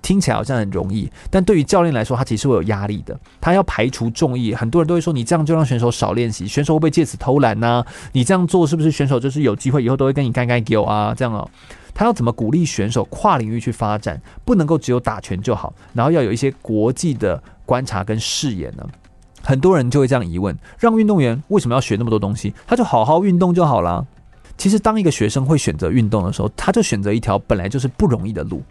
[0.03, 3.19] 听起来好像很容易，但对于教练来说，他其实会有压力的。
[3.41, 7.85] 他要排除众议，很多人都会说，你这样就让选手少练习，选手会不会借此偷懒呢？
[8.13, 11.15] 你这样做是不是选手就是有机会以后都会跟你干干丢啊？
[11.17, 11.49] 这样哦。
[11.95, 14.21] 他要怎么鼓励选手跨领域去发展？
[14.45, 18.87] 不能够只有打拳就好，然后要有一些国际的观察跟视野呢？
[19.43, 22.53] 很多人就会这样疑问：让运动员为什么要学那么多东西？
[22.67, 24.07] 他就好好运动就好了。
[24.57, 28.63] 其实，当一个学生会选择运动的时候，他就选择一条本来就是不容易的路。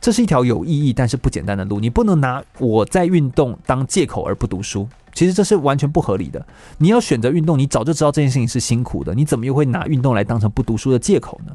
[0.00, 1.78] 这是一条有意义但是不简单的路。
[1.78, 4.88] 你不能拿我在运动当借口而不读书。
[5.12, 6.44] 其实这是完全不合理的。
[6.78, 11.52] 你要选择运动，你早就知道这件事情是辛苦的，你怎么又会拿运动来当成不读书的借口呢？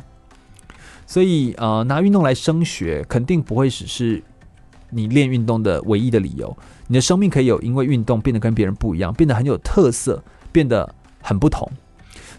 [1.08, 4.22] 所以，呃，拿运动来升学，肯定不会只是
[4.90, 6.56] 你练运动的唯一的理由。
[6.88, 11.70] 你的生命可以有因为运动变得跟别人不一样，变得很有特色，变得很不同。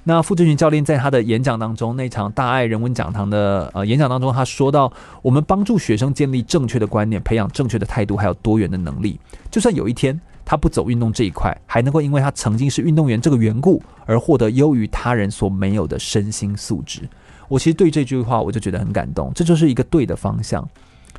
[0.05, 9.19] 那傅志群教练在他的演讲当中，那场大爱人文讲堂的呃演讲当中，他说到，我们帮助学生建立正确的观念，培养正确的态度，还有多元的能力。
[9.51, 17.01] 就算有一天他不走运动这一块，还能够因为他曾经是运动员这个缘故，而获得优于他人所没有的身心素质。
[17.49, 20.69] 我其实对这句话我就觉得很感动，这就是一个对的方向。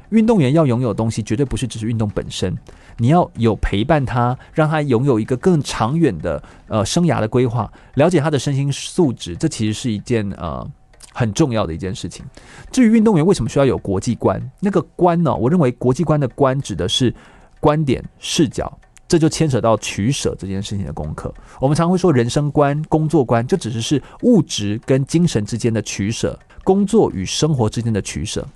[0.09, 2.57] 运动员要拥有东西，绝对不是只是运动本身。
[2.97, 10.65] 你要有陪伴他，让他拥有一个更长远的呃生涯的规划，了解他的身心素质，这其实是一件呃
[11.13, 12.25] 很重要的一件事情。
[12.71, 15.35] 至于运动员为什么需要有国际观，那个观呢？
[15.35, 17.13] 我认为国际观的观指的是
[17.59, 21.34] 观点视角，这就牵扯到取舍这件事情的功课。
[21.59, 28.47] 我们常会说人生观、工作观，这只是是物质跟精神之间的取舍，工作与生活之间的取舍。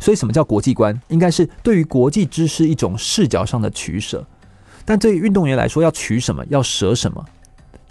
[0.00, 0.98] 所以，什么叫国际观？
[1.08, 4.26] 应该是对于国际知识一种视角上的取舍。
[4.84, 7.24] 但对于运动员来说，要取什么，要舍什么？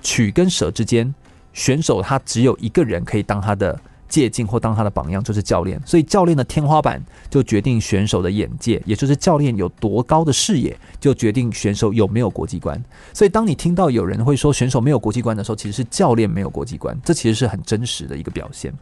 [0.01, 1.13] 取跟舍之间，
[1.53, 3.79] 选手他只有一个人可以当他的。
[4.11, 12.77] 借鉴或当他的榜样就是教练，所以教练的天花板就决定选手的眼界，也就是教练有多高的视野，就决定选手有没有国际观。
[13.13, 18.73] 所以，当你听到有人会说选手没有国际观的时候，其实是教练没有国际观，这其实是很真实的一个表现。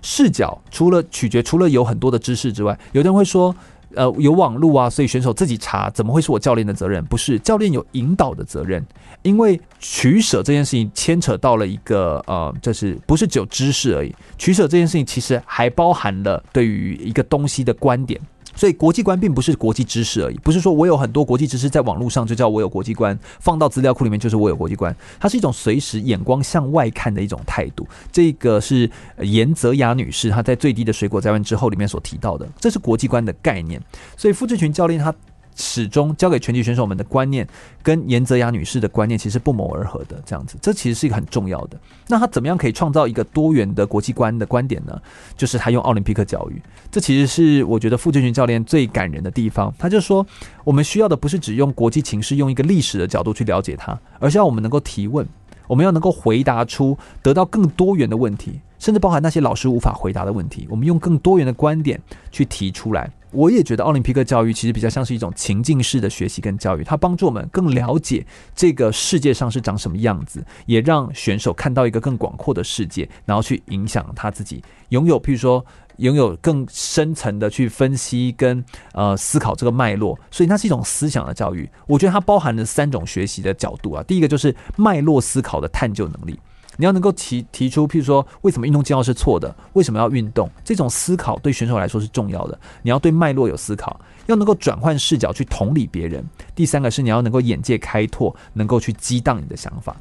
[0.00, 3.54] 视角除了取决，除了有很多的知识之外，有的人会说。
[3.94, 7.04] 呃，有网路啊，所以选手自己查，怎么会是我教练的责任？
[7.06, 8.84] 不是，教练有引导的责任，
[9.22, 18.20] 因为取舍这件事情牵扯到了一个呃，就是不是只有知识而已，取舍这件事情其实还包含了对于一个东西的观点。
[18.60, 24.94] 所以国际观并不是国际知识而已，不是说我有很多国际知识在网络上就叫我有国际观，放到资料库里面就是我有国际观。
[25.18, 27.88] 它是一种随时眼光向外看的一种态度。
[28.12, 33.80] 这个是严泽雅女士她在《最低的水果摘完之后》里面所提到的，这是国际观的概念。
[34.14, 35.14] 所以傅志群教练他。
[35.60, 37.46] 始终教给拳击选手们的观念，
[37.82, 40.20] 跟严泽雅女士的观念其实不谋而合的。
[40.24, 41.78] 这样子，这其实是一个很重要的。
[42.08, 45.00] 那他怎么样可以创造一个多元的国际观的观点呢？
[45.36, 46.60] 就是他用奥林匹克教育。
[46.90, 49.72] 这其实是我觉得傅志群教练最感人的地方。
[49.78, 50.26] 他就说，
[50.64, 55.26] 我们需要的不是只用国际情势，用一个历史的角度去了解它，而是要我们能够提问，
[55.66, 62.00] 我们要能够回答出，得到更多元的问题，甚至包含那些老师无法回答的问题，我们用更多元的观点
[62.30, 63.10] 去提出来。
[63.32, 75.64] 我也觉得奥林匹克教育其实比较像是一种情境式的学习跟教育，它帮助我们更了解这个世界上是长什么样子，也让选手看到一个更广阔的世界，然后去影响他自己，拥有譬如说
[75.98, 81.68] 拥有更深层的去分析跟呃思考这个脉络，所以它是一种思想的教育。
[81.86, 86.38] 我觉得它包含了三种学习的角度啊，第一个就是脉络思考的探究能力。
[86.80, 89.54] 你要能够提提出，譬如说，为什么运动计划是错的？
[89.74, 90.50] 为什么要运动？
[90.64, 92.58] 这种思考对选手来说是重要的。
[92.80, 96.24] 你要对脉络有思考，要能够转换视角去同理别人。
[96.54, 99.94] 第三个是你要能够眼界开拓，能够去激荡你的想法。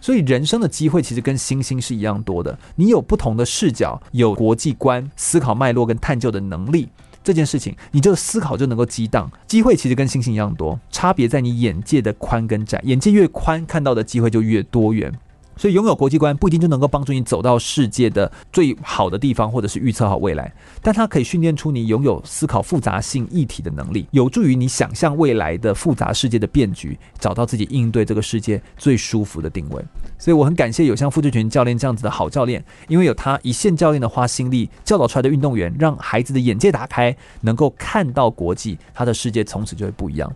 [0.00, 2.56] 所以人生的机会其实跟星星是一样多的。
[2.76, 6.88] 你有不同的视角，有国际观、思考脉络跟探究的能力，
[7.24, 9.28] 这件事情你就思考就能够激荡。
[9.48, 12.80] 机会其实跟星星一样多，差别在你眼界的宽跟窄。
[12.84, 15.12] 眼界越宽，看到的机会就越多元。
[15.62, 20.52] 所以拥有国际观不一定就能够帮助你走到世界的最好的地方，或者是预测好未来，
[20.82, 29.80] 但它可以训练出你拥有思考复杂性议题的能力，有助于你想象未来的复杂世界的变局，找到自己应对这个世界最舒服的定位。
[30.22, 40.32] 所以我很感谢有像付志群教练这样子的好教练，因为有他一线教练的花心力教导出来的运动员，让孩子的眼界打开，能够看到国际，他的世界从此就会不一样。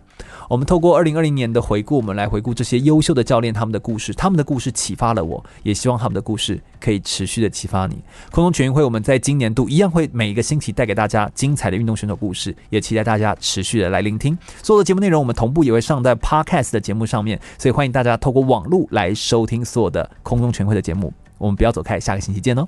[0.49, 7.99] 我们透过二零二零年的回顾，我们来回顾这些优秀的教练他们的故事，他们的故事启发了我，也希望他们的故事可以持续的启发你。
[8.31, 14.37] 空中全运会，我们在今年度一样会每一个星期带给大家精彩的运动选手故事，也期待大家持续的来聆听。
[14.61, 21.13] 所有的节目内容，我们同步也会上在 Podcast 的节目上面，所以欢迎大家透过网络来收听所有的空中全会的节目。
[21.37, 22.67] 我们不要走开，下个星期见哦。